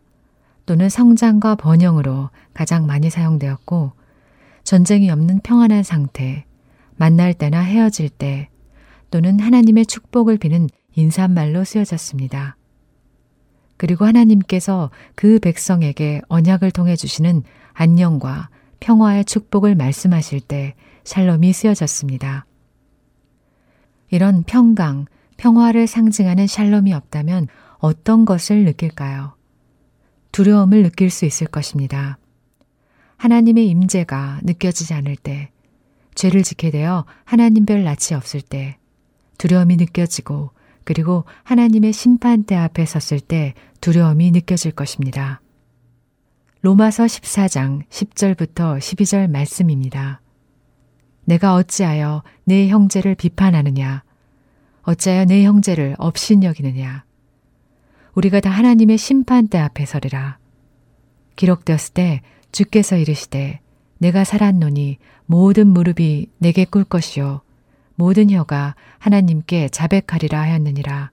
또는 0.65 0.89
성장과 0.89 1.55
번영으로 1.55 2.31
가장 2.53 2.87
많이 2.87 3.09
사용되었고, 3.11 3.91
전쟁이 4.63 5.11
없는 5.11 5.41
평안한 5.41 5.83
상태, 5.83 6.45
만날 6.95 7.33
때나 7.33 7.61
헤어질 7.61 8.09
때, 8.09 8.49
또는 9.11 9.39
하나님의 9.39 9.85
축복을 9.85 10.37
비는 10.37 10.69
인사말로 10.93 11.63
쓰여졌습니다. 11.63 12.57
그리고 13.77 14.05
하나님께서 14.05 14.89
그 15.15 15.39
백성에게 15.39 16.21
언약을 16.27 16.71
통해 16.71 16.95
주시는 16.95 17.43
안녕과 17.73 18.49
평화의 18.79 19.25
축복을 19.25 19.75
말씀하실 19.75 20.41
때 20.41 20.75
샬롬이 21.03 21.51
쓰여졌습니다. 21.53 22.45
이런 24.11 24.43
평강, 24.43 25.05
평화를 25.37 25.87
상징하는 25.87 26.47
샬롬이 26.47 26.93
없다면 26.93 27.47
어떤 27.79 28.25
것을 28.25 28.63
느낄까요? 28.63 29.35
두려움을 30.31 30.83
느낄 30.83 31.09
수 31.09 31.25
있을 31.25 31.47
것입니다. 31.47 32.17
하나님의 33.17 33.67
임재가 33.67 34.41
느껴지지 34.43 34.93
않을 34.93 35.15
때, 35.15 35.51
죄를 36.15 36.43
지게 36.43 36.71
되어 36.71 37.05
하나님별 37.25 37.83
낯이 37.83 38.15
없을 38.15 38.41
때, 38.41 38.77
두려움이 39.37 39.75
느껴지고 39.75 40.51
그리고 40.85 41.25
하나님의 41.43 41.93
심판대 41.93 42.55
앞에 42.55 42.85
섰을 42.85 43.19
때 43.19 43.53
두려움이 43.81 44.31
느껴질 44.31 44.71
것입니다. 44.71 45.41
로마서 46.61 47.03
14장 47.05 47.87
10절부터 47.89 48.79
12절 48.79 49.29
말씀입니다. 49.29 50.21
내가 51.25 51.55
어찌하여 51.55 52.23
내 52.43 52.69
형제를 52.69 53.15
비판하느냐? 53.15 54.03
어찌하여 54.83 55.25
내 55.25 55.43
형제를 55.43 55.95
업신여기느냐? 55.97 57.03
우리가 58.13 58.39
다 58.39 58.49
하나님의 58.51 58.97
심판대 58.97 59.57
앞에 59.57 59.85
서리라. 59.85 60.37
기록되었을 61.35 61.93
때 61.93 62.21
주께서 62.51 62.95
이르시되 62.95 63.59
내가 63.97 64.23
살았노니 64.23 64.97
모든 65.25 65.67
무릎이 65.67 66.29
내게 66.37 66.65
꿇 66.65 66.83
것이요 66.83 67.41
모든 67.95 68.29
혀가 68.29 68.75
하나님께 68.99 69.69
자백하리라 69.69 70.41
하였느니라. 70.41 71.11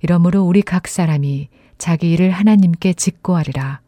이러므로 0.00 0.42
우리 0.42 0.62
각 0.62 0.88
사람이 0.88 1.48
자기 1.76 2.12
일을 2.12 2.30
하나님께 2.30 2.94
직고하리라. 2.94 3.80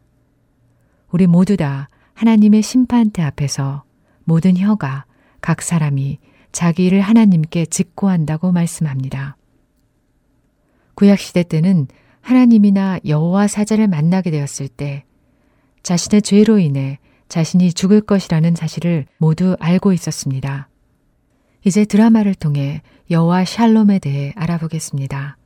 우리 1.11 1.27
모두 1.27 1.57
다 1.57 1.89
하나님의 2.13 2.61
심판대 2.61 3.21
앞에서 3.21 3.83
모든 4.23 4.57
혀가 4.57 5.05
각 5.41 5.61
사람이 5.61 6.19
자기 6.51 6.85
일을 6.85 7.01
하나님께 7.01 7.65
직고한다고 7.65 8.51
말씀합니다. 8.51 9.37
구약 10.95 11.19
시대 11.19 11.43
때는 11.43 11.87
하나님이나 12.21 12.99
여호와 13.05 13.47
사자를 13.47 13.87
만나게 13.87 14.29
되었을 14.29 14.67
때 14.67 15.03
자신의 15.81 16.21
죄로 16.21 16.59
인해 16.59 16.99
자신이 17.31 17.71
죽을 17.71 18.01
것이라는 18.01 18.55
사실을 18.55 19.05
모두 19.17 19.55
알고 19.59 19.93
있었습니다. 19.93 20.67
이제 21.63 21.85
드라마를 21.85 22.35
통해 22.35 22.81
여호와 23.09 23.45
샬롬에 23.45 23.99
대해 23.99 24.33
알아보겠습니다. 24.35 25.37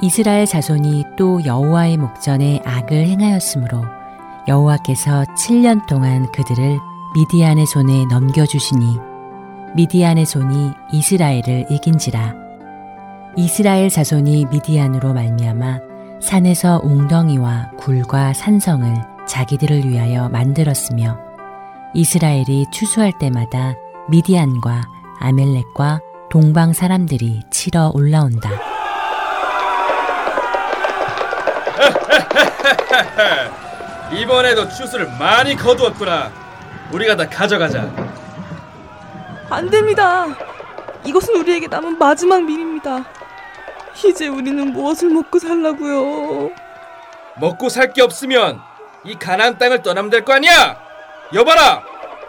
이스라엘 0.00 0.46
자손이 0.46 1.04
또 1.18 1.44
여호와의 1.44 1.96
목전에 1.96 2.60
악을 2.64 3.06
행하였으므로 3.06 3.82
여호와께서 4.46 5.24
7년 5.36 5.84
동안 5.88 6.30
그들을 6.30 6.78
미디안의 7.16 7.66
손에 7.66 8.04
넘겨주시니 8.04 8.98
미디안의 9.74 10.24
손이 10.24 10.70
이스라엘을 10.92 11.66
이긴지라 11.70 12.45
이스라엘 13.38 13.90
자손이 13.90 14.46
미디안으로 14.46 15.12
말미암아 15.12 15.80
산에서 16.22 16.80
웅덩이와 16.82 17.72
굴과 17.76 18.32
산성을 18.32 18.94
자기들을 19.28 19.86
위하여 19.86 20.30
만들었으며 20.30 21.18
이스라엘이 21.92 22.64
추수할 22.72 23.12
때마다 23.18 23.74
미디안과 24.08 24.84
아멜렉과 25.20 26.00
동방 26.30 26.72
사람들이 26.72 27.42
치러 27.50 27.90
올라온다. 27.94 28.48
이번에도 34.18 34.66
추수를 34.68 35.10
많이 35.18 35.54
거두었구나. 35.56 36.32
우리가 36.90 37.16
다 37.16 37.28
가져가자. 37.28 37.90
안 39.50 39.68
됩니다. 39.68 40.26
이것은 41.04 41.36
우리에게 41.36 41.66
남은 41.68 41.98
마지막 41.98 42.42
밀입니다. 42.42 43.04
이제 44.04 44.28
우리는 44.28 44.72
무엇을 44.72 45.08
먹고 45.10 45.38
살라고요? 45.38 46.50
먹고 47.36 47.68
살 47.68 47.92
게 47.92 48.02
없으면 48.02 48.60
이 49.04 49.14
가나안 49.18 49.58
땅을 49.58 49.82
떠나면 49.82 50.10
될 50.10 50.24
거 50.24 50.34
아니야. 50.34 50.76
여봐라. 51.34 51.82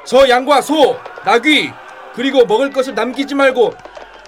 저 0.05 0.27
양과 0.29 0.61
소, 0.61 0.97
나귀 1.25 1.71
그리고 2.13 2.45
먹을 2.45 2.71
것을 2.71 2.95
남기지 2.95 3.35
말고 3.35 3.73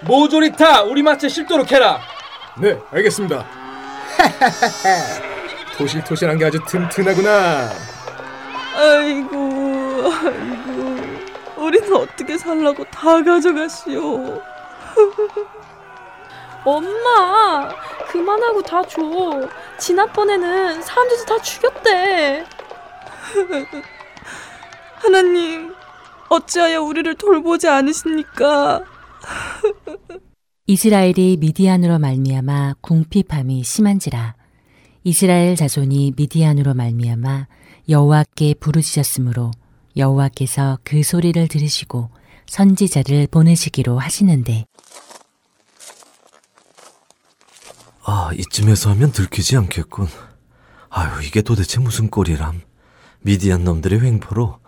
모조리 0.04 0.52
다 0.52 0.82
우리 0.82 1.02
밭에 1.02 1.28
싣도록 1.28 1.70
해라. 1.72 2.00
네, 2.58 2.78
알겠습니다. 2.92 3.46
토실토실한 5.76 6.38
게 6.38 6.44
아주 6.46 6.58
튼튼하구나. 6.66 7.70
아이고, 8.76 10.10
아이고, 10.12 10.96
우리는 11.56 11.96
어떻게 11.96 12.36
살라고 12.38 12.84
다 12.84 13.22
가져가시오. 13.22 14.40
엄마, 16.64 17.68
그만하고 18.08 18.62
다 18.62 18.82
줘. 18.86 19.00
지난번에는 19.78 20.82
사람들이 20.82 21.26
다 21.26 21.40
죽였대. 21.40 22.44
하나님, 24.96 25.74
어찌하여 26.28 26.82
우리를 26.82 27.14
돌보지 27.16 27.68
않으십니까? 27.68 28.84
이스라엘이 30.66 31.38
미디안으로 31.40 31.98
말미암아 31.98 32.74
궁핍함이 32.80 33.64
심한지라 33.64 34.36
이스라엘 35.02 35.56
자손이 35.56 36.12
미디안으로 36.16 36.74
말미암아 36.74 37.48
여호와께 37.88 38.54
부르짖었으므로 38.60 39.50
여호와께서 39.96 40.78
그 40.84 41.02
소리를 41.02 41.48
들으시고 41.48 42.10
선지자를 42.46 43.26
보내시기로 43.28 43.98
하시는데 43.98 44.66
아, 48.04 48.30
이쯤에서 48.34 48.90
하면 48.90 49.12
들키지 49.12 49.56
않겠군. 49.56 50.06
아유, 50.90 51.22
이게 51.24 51.42
도대체 51.42 51.80
무슨 51.80 52.08
꼴이람. 52.10 52.62
미디안 53.22 53.64
놈들의 53.64 54.00
횡포로 54.00 54.58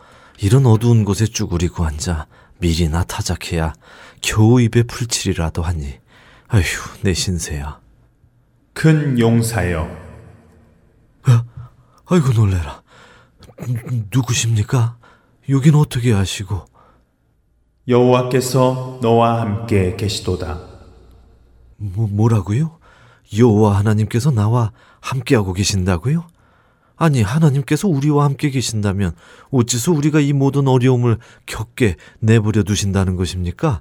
이런 0.40 0.66
어두운 0.66 1.04
곳에 1.04 1.24
쭈그리고 1.26 1.84
앉아 1.84 2.26
밀이나 2.58 3.04
타작해야 3.04 3.72
겨우 4.20 4.60
입에 4.60 4.82
풀칠이라도 4.84 5.62
하니. 5.62 5.98
아휴, 6.48 6.62
내 7.02 7.14
신세야. 7.14 7.80
큰 8.74 9.18
용사여. 9.18 10.02
아이고, 12.06 12.32
놀래라. 12.34 12.82
누- 13.66 14.02
누구십니까? 14.12 14.98
여긴 15.48 15.74
어떻게 15.76 16.12
아시고? 16.12 16.66
여호와께서 17.88 18.98
너와 19.00 19.40
함께 19.40 19.96
계시도다. 19.96 20.60
뭐, 21.78 22.06
뭐라고요? 22.08 22.78
여호와 23.36 23.78
하나님께서 23.78 24.30
나와 24.30 24.72
함께하고 25.00 25.52
계신다고요? 25.52 26.26
아니 26.96 27.22
하나님께서 27.22 27.88
우리와 27.88 28.24
함께 28.24 28.50
계신다면 28.50 29.12
어째서 29.50 29.92
우리가 29.92 30.20
이 30.20 30.32
모든 30.32 30.68
어려움을 30.68 31.18
겪게 31.46 31.96
내버려 32.20 32.62
두신다는 32.62 33.16
것입니까? 33.16 33.80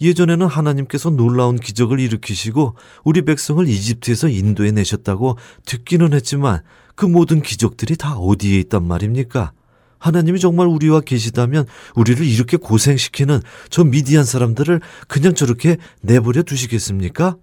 예전에는 0.00 0.46
하나님께서 0.46 1.10
놀라운 1.10 1.56
기적을 1.56 1.98
일으키시고 1.98 2.74
우리 3.04 3.22
백성을 3.22 3.66
이집트에서 3.66 4.28
인도해 4.28 4.70
내셨다고 4.70 5.38
듣기는 5.64 6.12
했지만 6.12 6.62
그 6.94 7.06
모든 7.06 7.42
기적들이 7.42 7.96
다 7.96 8.16
어디에 8.16 8.58
있단 8.60 8.86
말입니까? 8.86 9.52
하나님이 9.98 10.38
정말 10.38 10.66
우리와 10.68 11.00
계시다면 11.00 11.66
우리를 11.96 12.24
이렇게 12.24 12.56
고생시키는 12.56 13.40
저 13.70 13.82
미디안 13.82 14.24
사람들을 14.24 14.80
그냥 15.08 15.34
저렇게 15.34 15.78
내버려 16.02 16.42
두시겠습니까? 16.42 17.36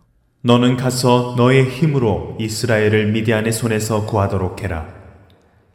너는 0.46 0.78
가서 0.78 1.34
너의 1.38 1.68
힘으로 1.72 2.38
이스라엘을 2.39 3.12
미디안의 3.14 3.52
손에서 3.52 4.06
구하도록 4.06 4.62
해라. 4.62 4.88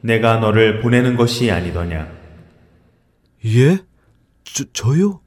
내가 0.01 0.37
너를 0.37 0.81
보내는 0.81 1.17
것이 1.17 1.51
아니더냐. 1.51 2.09
예? 3.47 3.79
저, 4.45 4.65
저요? 4.73 5.23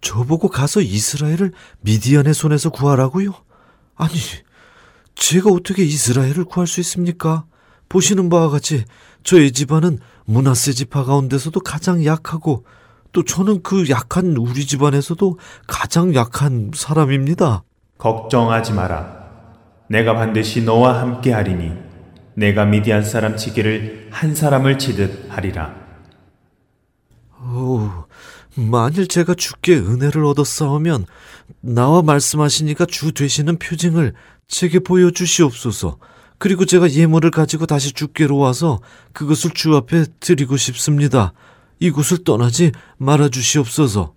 저보고 0.00 0.48
가서 0.48 0.80
이스라엘을 0.80 1.52
미디안의 1.82 2.34
손에서 2.34 2.70
구하라고요? 2.70 3.32
아니, 3.94 4.12
제가 5.14 5.50
어떻게 5.50 5.84
이스라엘을 5.84 6.44
구할 6.44 6.66
수 6.66 6.80
있습니까? 6.80 7.44
보시는 7.88 8.28
바와 8.28 8.48
같이 8.48 8.84
저의 9.22 9.52
집안은 9.52 10.00
문하세 10.24 10.72
지파 10.72 11.04
가운데서도 11.04 11.60
가장 11.60 12.04
약하고 12.04 12.64
또 13.12 13.24
저는 13.24 13.62
그 13.62 13.88
약한 13.88 14.36
우리 14.36 14.66
집안에서도 14.66 15.38
가장 15.68 16.16
약한 16.16 16.72
사람입니다. 16.74 17.62
걱정하지 18.02 18.72
마라. 18.72 19.22
내가 19.88 20.14
반드시 20.14 20.62
너와 20.64 21.00
함께 21.00 21.32
하리니 21.32 21.72
내가 22.34 22.64
미디안 22.64 23.04
사람 23.04 23.36
치기를 23.36 24.08
한 24.10 24.34
사람을 24.34 24.76
치듯 24.78 25.26
하리라. 25.28 25.72
오, 27.44 27.88
만일 28.56 29.06
제가 29.06 29.34
주께 29.34 29.76
은혜를 29.76 30.24
얻었사오면 30.24 31.06
나와 31.60 32.02
말씀하시니까 32.02 32.86
주 32.86 33.12
되시는 33.12 33.58
표징을 33.58 34.14
제게 34.48 34.80
보여주시옵소서. 34.80 35.98
그리고 36.38 36.64
제가 36.64 36.90
예물을 36.90 37.30
가지고 37.30 37.66
다시 37.66 37.92
주께로 37.92 38.36
와서 38.36 38.80
그것을 39.12 39.52
주 39.52 39.76
앞에 39.76 40.06
드리고 40.18 40.56
싶습니다. 40.56 41.34
이곳을 41.78 42.24
떠나지 42.24 42.72
말아 42.98 43.28
주시옵소서. 43.28 44.14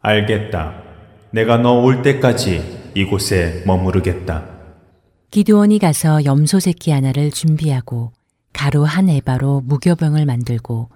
알겠다. 0.00 0.91
내가 1.32 1.56
너 1.58 1.80
올 1.82 2.02
때까지 2.02 2.92
이곳에 2.94 3.62
머무르겠다. 3.66 4.44
기드온이 5.30 5.78
가서 5.78 6.24
염소 6.24 6.60
새끼 6.60 6.90
하나를 6.90 7.30
준비하고 7.30 8.12
가루 8.52 8.82
한 8.84 9.08
에바로 9.08 9.62
무교병을 9.64 10.26
만들고 10.26 10.90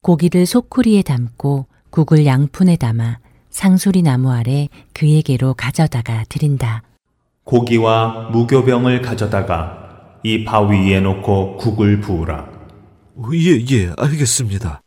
고기를 0.00 0.46
소쿠리에 0.46 1.02
담고 1.02 1.66
국을 1.90 2.24
양푼에 2.24 2.76
담아 2.76 3.18
상수리 3.50 4.02
나무 4.02 4.30
아래 4.32 4.68
그에게로 4.94 5.54
가져다가 5.54 6.24
드린다. 6.28 6.82
고기와 7.44 8.30
무교병을 8.30 9.02
가져다가 9.02 10.18
이 10.22 10.44
바위 10.44 10.90
위에 10.90 11.00
놓고 11.00 11.56
국을 11.58 12.00
부으라. 12.00 12.48
예, 13.34 13.64
예, 13.70 13.92
알겠습니다. 13.96 14.80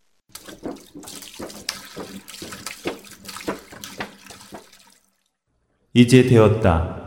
이제 5.93 6.23
되었다. 6.23 7.01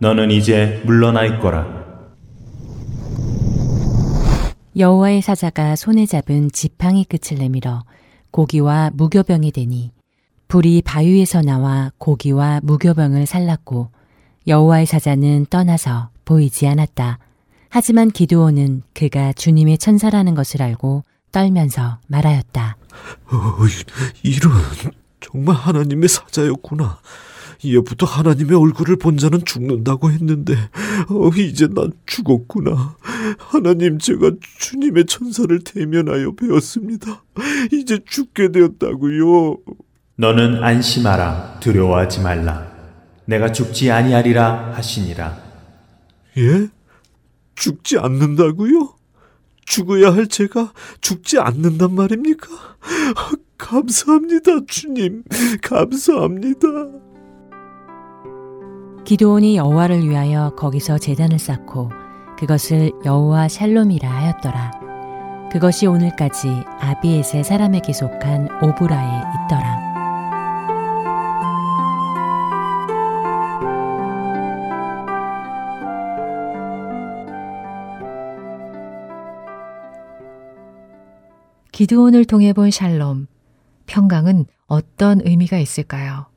너는 0.00 0.30
이제 0.30 0.82
물러나 0.84 1.24
있거라. 1.24 1.66
여호와의 4.76 5.22
사자가 5.22 5.76
손에 5.76 6.06
잡은 6.06 6.50
지팡이 6.52 7.04
끝을 7.04 7.38
내밀어 7.38 7.84
고기와 8.30 8.90
무교병이 8.92 9.50
되니 9.52 9.92
불이 10.46 10.82
바위에서 10.82 11.40
나와 11.40 11.90
고기와 11.98 12.60
무교병을 12.62 13.26
살랐고 13.26 13.90
여호와의 14.46 14.86
사자는 14.86 15.46
떠나서 15.50 16.10
보이지 16.24 16.66
않았다. 16.68 17.18
하지만 17.70 18.10
기드온은 18.10 18.82
그가 18.94 19.32
주님의 19.32 19.78
천사라는 19.78 20.34
것을 20.34 20.62
알고 20.62 21.04
떨면서 21.32 21.98
말하였다. 22.06 22.76
어, 23.30 23.56
이런 24.22 24.52
정말 25.20 25.56
하나님의 25.56 26.08
사자였구나. 26.08 26.98
예부터 27.64 28.06
하나님의 28.06 28.56
얼굴을 28.56 28.96
본 28.96 29.16
자는 29.16 29.44
죽는다고 29.44 30.10
했는데 30.10 30.54
어, 31.08 31.28
이제 31.36 31.66
난 31.66 31.92
죽었구나. 32.06 32.96
하나님 33.38 33.98
제가 33.98 34.32
주님의 34.58 35.06
천사를 35.06 35.58
대면하여 35.60 36.32
배웠습니다. 36.32 37.24
이제 37.72 37.98
죽게 38.06 38.52
되었다고요. 38.52 39.56
너는 40.16 40.62
안심하라. 40.62 41.58
두려워하지 41.60 42.20
말라. 42.20 42.68
내가 43.24 43.52
죽지 43.52 43.90
아니하리라 43.90 44.72
하시니라. 44.74 45.36
예? 46.38 46.68
죽지 47.56 47.98
않는다고요? 47.98 48.94
죽어야 49.66 50.14
할 50.14 50.28
제가 50.28 50.72
죽지 51.00 51.38
않는단 51.38 51.94
말입니까? 51.94 52.48
감사합니다, 53.58 54.64
주님. 54.66 55.24
감사합니다. 55.62 56.68
기도온이 59.08 59.56
여호와를 59.56 60.06
위하여 60.06 60.50
거기서 60.54 60.98
제단을 60.98 61.38
쌓고 61.38 61.90
그것을 62.38 62.92
여호와 63.06 63.48
샬롬이라 63.48 64.06
하였더라. 64.06 65.48
그것이 65.50 65.86
오늘까지 65.86 66.48
아비에세 66.78 67.42
사람에게 67.42 67.94
속한 67.94 68.62
오브라에 68.62 69.22
있더라. 69.46 69.88
기드온을 81.72 82.26
통해 82.26 82.52
본 82.52 82.70
샬롬, 82.70 83.26
평강은 83.86 84.44
어떤 84.66 85.22
의미가 85.24 85.56
있을까요? 85.56 86.27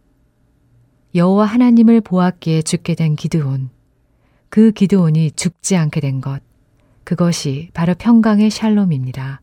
여호와 1.14 1.46
하나님을 1.46 2.02
보았기에 2.02 2.62
죽게 2.62 2.96
된 2.96 3.16
기드온. 3.16 3.70
그 4.50 4.72
기드온이 4.72 5.32
죽지 5.32 5.76
않게 5.76 6.00
된 6.00 6.22
것. 6.22 6.42
그것이 7.04 7.70
바로 7.74 7.96
평강의 7.96 8.50
샬롬입니다. 8.50 9.42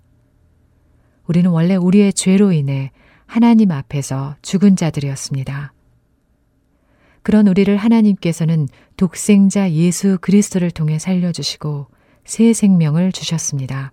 우리는 1.26 1.50
원래 1.50 1.76
우리의 1.76 2.14
죄로 2.14 2.52
인해 2.52 2.90
하나님 3.26 3.70
앞에서 3.70 4.36
죽은 4.40 4.76
자들이었습니다. 4.76 5.74
그런 7.22 7.46
우리를 7.46 7.76
하나님께서는 7.76 8.68
독생자 8.96 9.70
예수 9.70 10.16
그리스도를 10.22 10.70
통해 10.70 10.98
살려주시고 10.98 11.88
새 12.24 12.54
생명을 12.54 13.12
주셨습니다. 13.12 13.92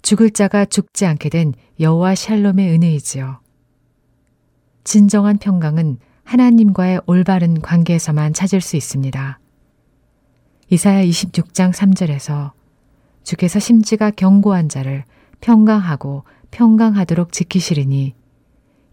죽을 0.00 0.30
자가 0.30 0.64
죽지 0.64 1.04
않게 1.04 1.28
된 1.28 1.52
여호와 1.80 2.14
샬롬의 2.14 2.70
은혜이지요. 2.70 3.40
진정한 4.88 5.36
평강은 5.36 5.98
하나님과의 6.24 7.02
올바른 7.04 7.60
관계에서만 7.60 8.32
찾을 8.32 8.62
수 8.62 8.74
있습니다. 8.74 9.38
이사야 10.70 11.04
26장 11.04 11.74
3절에서 11.74 12.52
주께서 13.22 13.58
심지가 13.58 14.10
견고한 14.10 14.70
자를 14.70 15.04
평강하고 15.42 16.24
평강하도록 16.52 17.32
지키시리니 17.32 18.14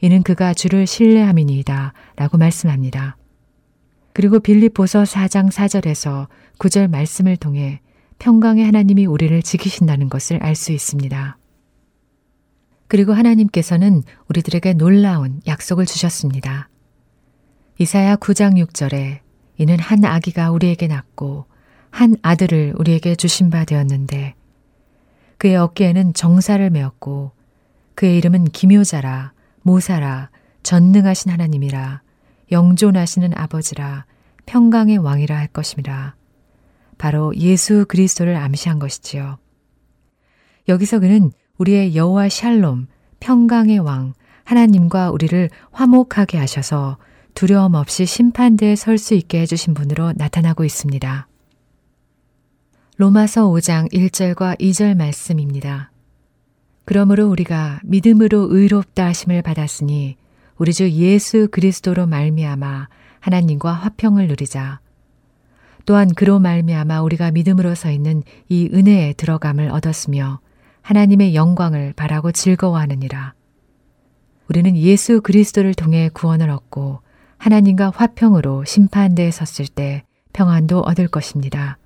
이는 0.01 0.23
그가 0.23 0.53
주를 0.53 0.85
신뢰함이니이다 0.85 1.93
라고 2.17 2.37
말씀합니다. 2.37 3.15
그리고 4.11 4.41
빌립보서 4.41 5.03
4장 5.03 5.49
4절에서 5.49 6.27
9절 6.59 6.89
말씀을 6.89 7.37
통해 7.37 7.79
평강의 8.19 8.65
하나님이 8.65 9.05
우리를 9.05 9.41
지키신다는 9.41 10.09
것을 10.09 10.43
알 10.43 10.55
수 10.55 10.73
있습니다. 10.73 11.37
그리고 12.87 13.13
하나님께서는 13.13 14.03
우리들에게 14.29 14.73
놀라운 14.73 15.41
약속을 15.47 15.85
주셨습니다. 15.85 16.69
이사야 17.77 18.15
9장 18.17 18.63
6절에 18.63 19.19
이는 19.57 19.79
한 19.79 20.05
아기가 20.05 20.51
우리에게 20.51 20.87
낳고 20.87 21.45
한 21.89 22.15
아들을 22.21 22.73
우리에게 22.77 23.15
주신 23.15 23.49
바 23.49 23.65
되었는데 23.65 24.35
그의 25.37 25.55
어깨에는 25.55 26.13
정사를 26.13 26.69
메었고 26.69 27.31
그의 27.95 28.17
이름은 28.17 28.45
기묘자라 28.45 29.33
모사라 29.61 30.29
전능하신 30.63 31.31
하나님이라 31.31 32.01
영존하시는 32.51 33.31
아버지라 33.35 34.05
평강의 34.45 34.97
왕이라 34.97 35.35
할 35.35 35.47
것임이라 35.47 36.15
바로 36.97 37.35
예수 37.35 37.85
그리스도를 37.87 38.35
암시한 38.35 38.79
것이지요. 38.79 39.37
여기서 40.67 40.99
그는 40.99 41.31
우리의 41.57 41.95
여호와 41.95 42.29
샬롬, 42.29 42.87
평강의 43.19 43.79
왕, 43.79 44.13
하나님과 44.43 45.11
우리를 45.11 45.49
화목하게 45.71 46.37
하셔서 46.37 46.97
두려움 47.33 47.73
없이 47.73 48.05
심판대에 48.05 48.75
설 48.75 48.97
수 48.97 49.13
있게 49.13 49.41
해 49.41 49.45
주신 49.45 49.73
분으로 49.73 50.13
나타나고 50.15 50.63
있습니다. 50.63 51.27
로마서 52.97 53.47
5장 53.49 53.91
1절과 53.91 54.59
2절 54.59 54.95
말씀입니다. 54.95 55.91
그러므로 56.85 57.27
우리가 57.27 57.81
믿음으로 57.83 58.47
의롭다 58.51 59.07
하심을 59.07 59.41
받았으니 59.41 60.15
우리 60.57 60.71
주 60.71 60.89
예수 60.91 61.49
그리스도로 61.51 62.05
말미암아 62.07 62.87
하나님과 63.19 63.73
화평을 63.73 64.27
누리자. 64.27 64.79
또한 65.85 66.13
그로 66.13 66.39
말미암아 66.39 67.01
우리가 67.01 67.31
믿음으로 67.31 67.75
서 67.75 67.91
있는 67.91 68.23
이 68.47 68.69
은혜에 68.71 69.13
들어감을 69.13 69.69
얻었으며 69.71 70.39
하나님의 70.85 71.33
영광을 71.33 71.93
바라고 71.93 72.31
즐거워하느니라. 72.31 73.33
우리는 74.47 74.77
예수 74.77 75.19
그리스도를 75.19 75.73
통해 75.73 76.11
구원을 76.13 76.51
얻고 76.51 76.99
하나님과 77.39 77.89
화평으로 77.89 78.65
심판대에 78.65 79.31
섰을 79.31 79.67
때 79.67 80.03
평안도 80.33 80.81
얻을 80.81 81.07
것입니다. 81.07 81.79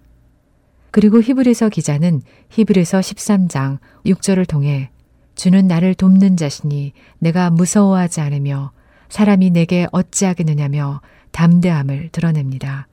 그리고 0.91 1.21
히브리서 1.21 1.69
기자는 1.69 2.21
히브리서 2.49 2.99
13장 2.99 3.77
6절을 4.05 4.45
통해 4.45 4.89
주는 5.33 5.65
나를 5.65 5.95
돕는 5.95 6.35
자시니 6.35 6.91
내가 7.19 7.49
무서워하지 7.51 8.19
않으며 8.19 8.73
사람이 9.07 9.51
내게 9.51 9.87
어찌하겠느냐며 9.93 10.99
담대함을 11.31 12.09
드러냅니다. 12.11 12.89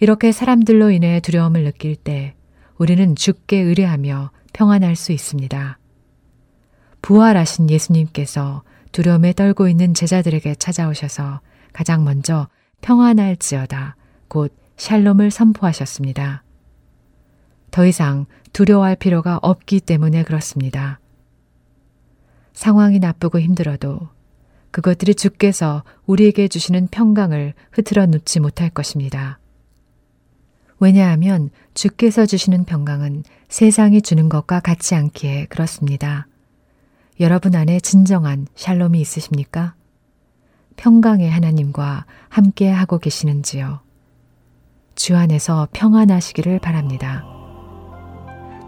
이렇게 0.00 0.32
사람들로 0.32 0.90
인해 0.90 1.20
두려움을 1.20 1.62
느낄 1.62 1.94
때 1.94 2.34
우리는 2.78 3.14
죽게 3.14 3.58
의뢰하며 3.58 4.32
평안할 4.52 4.96
수 4.96 5.12
있습니다. 5.12 5.78
부활하신 7.02 7.70
예수님께서 7.70 8.62
두려움에 8.92 9.32
떨고 9.32 9.68
있는 9.68 9.94
제자들에게 9.94 10.54
찾아오셔서 10.56 11.40
가장 11.72 12.04
먼저 12.04 12.48
평안할지어다 12.82 13.96
곧 14.28 14.54
샬롬을 14.76 15.30
선포하셨습니다. 15.30 16.42
더 17.70 17.86
이상 17.86 18.26
두려워할 18.52 18.96
필요가 18.96 19.38
없기 19.40 19.80
때문에 19.80 20.24
그렇습니다. 20.24 21.00
상황이 22.52 22.98
나쁘고 22.98 23.40
힘들어도 23.40 24.08
그것들이 24.70 25.14
주께서 25.14 25.84
우리에게 26.06 26.48
주시는 26.48 26.88
평강을 26.88 27.54
흐트러 27.72 28.06
놓지 28.06 28.40
못할 28.40 28.70
것입니다. 28.70 29.38
왜냐하면 30.80 31.50
주께서 31.74 32.26
주시는 32.26 32.64
평강은 32.64 33.22
세상이 33.52 34.00
주는 34.00 34.30
것과 34.30 34.60
같지 34.60 34.94
않기에 34.94 35.44
그렇습니다. 35.50 36.26
여러분 37.20 37.54
안에 37.54 37.80
진정한 37.80 38.46
샬롬이 38.54 38.98
있으십니까? 38.98 39.74
평강의 40.76 41.30
하나님과 41.30 42.06
함께 42.30 42.70
하고 42.70 42.96
계시는지요? 42.96 43.80
주 44.94 45.18
안에서 45.18 45.68
평안하시기를 45.74 46.60
바랍니다. 46.60 47.26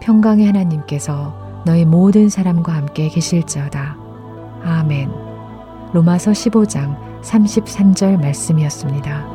평강의 0.03 0.45
하나님께서 0.45 1.63
너희 1.65 1.83
모든 1.83 2.29
사람과 2.29 2.75
함께 2.75 3.09
계실지어다. 3.09 3.97
아멘. 4.61 5.09
로마서 5.93 6.29
15장 6.29 7.21
33절 7.23 8.21
말씀이었습니다. 8.21 9.34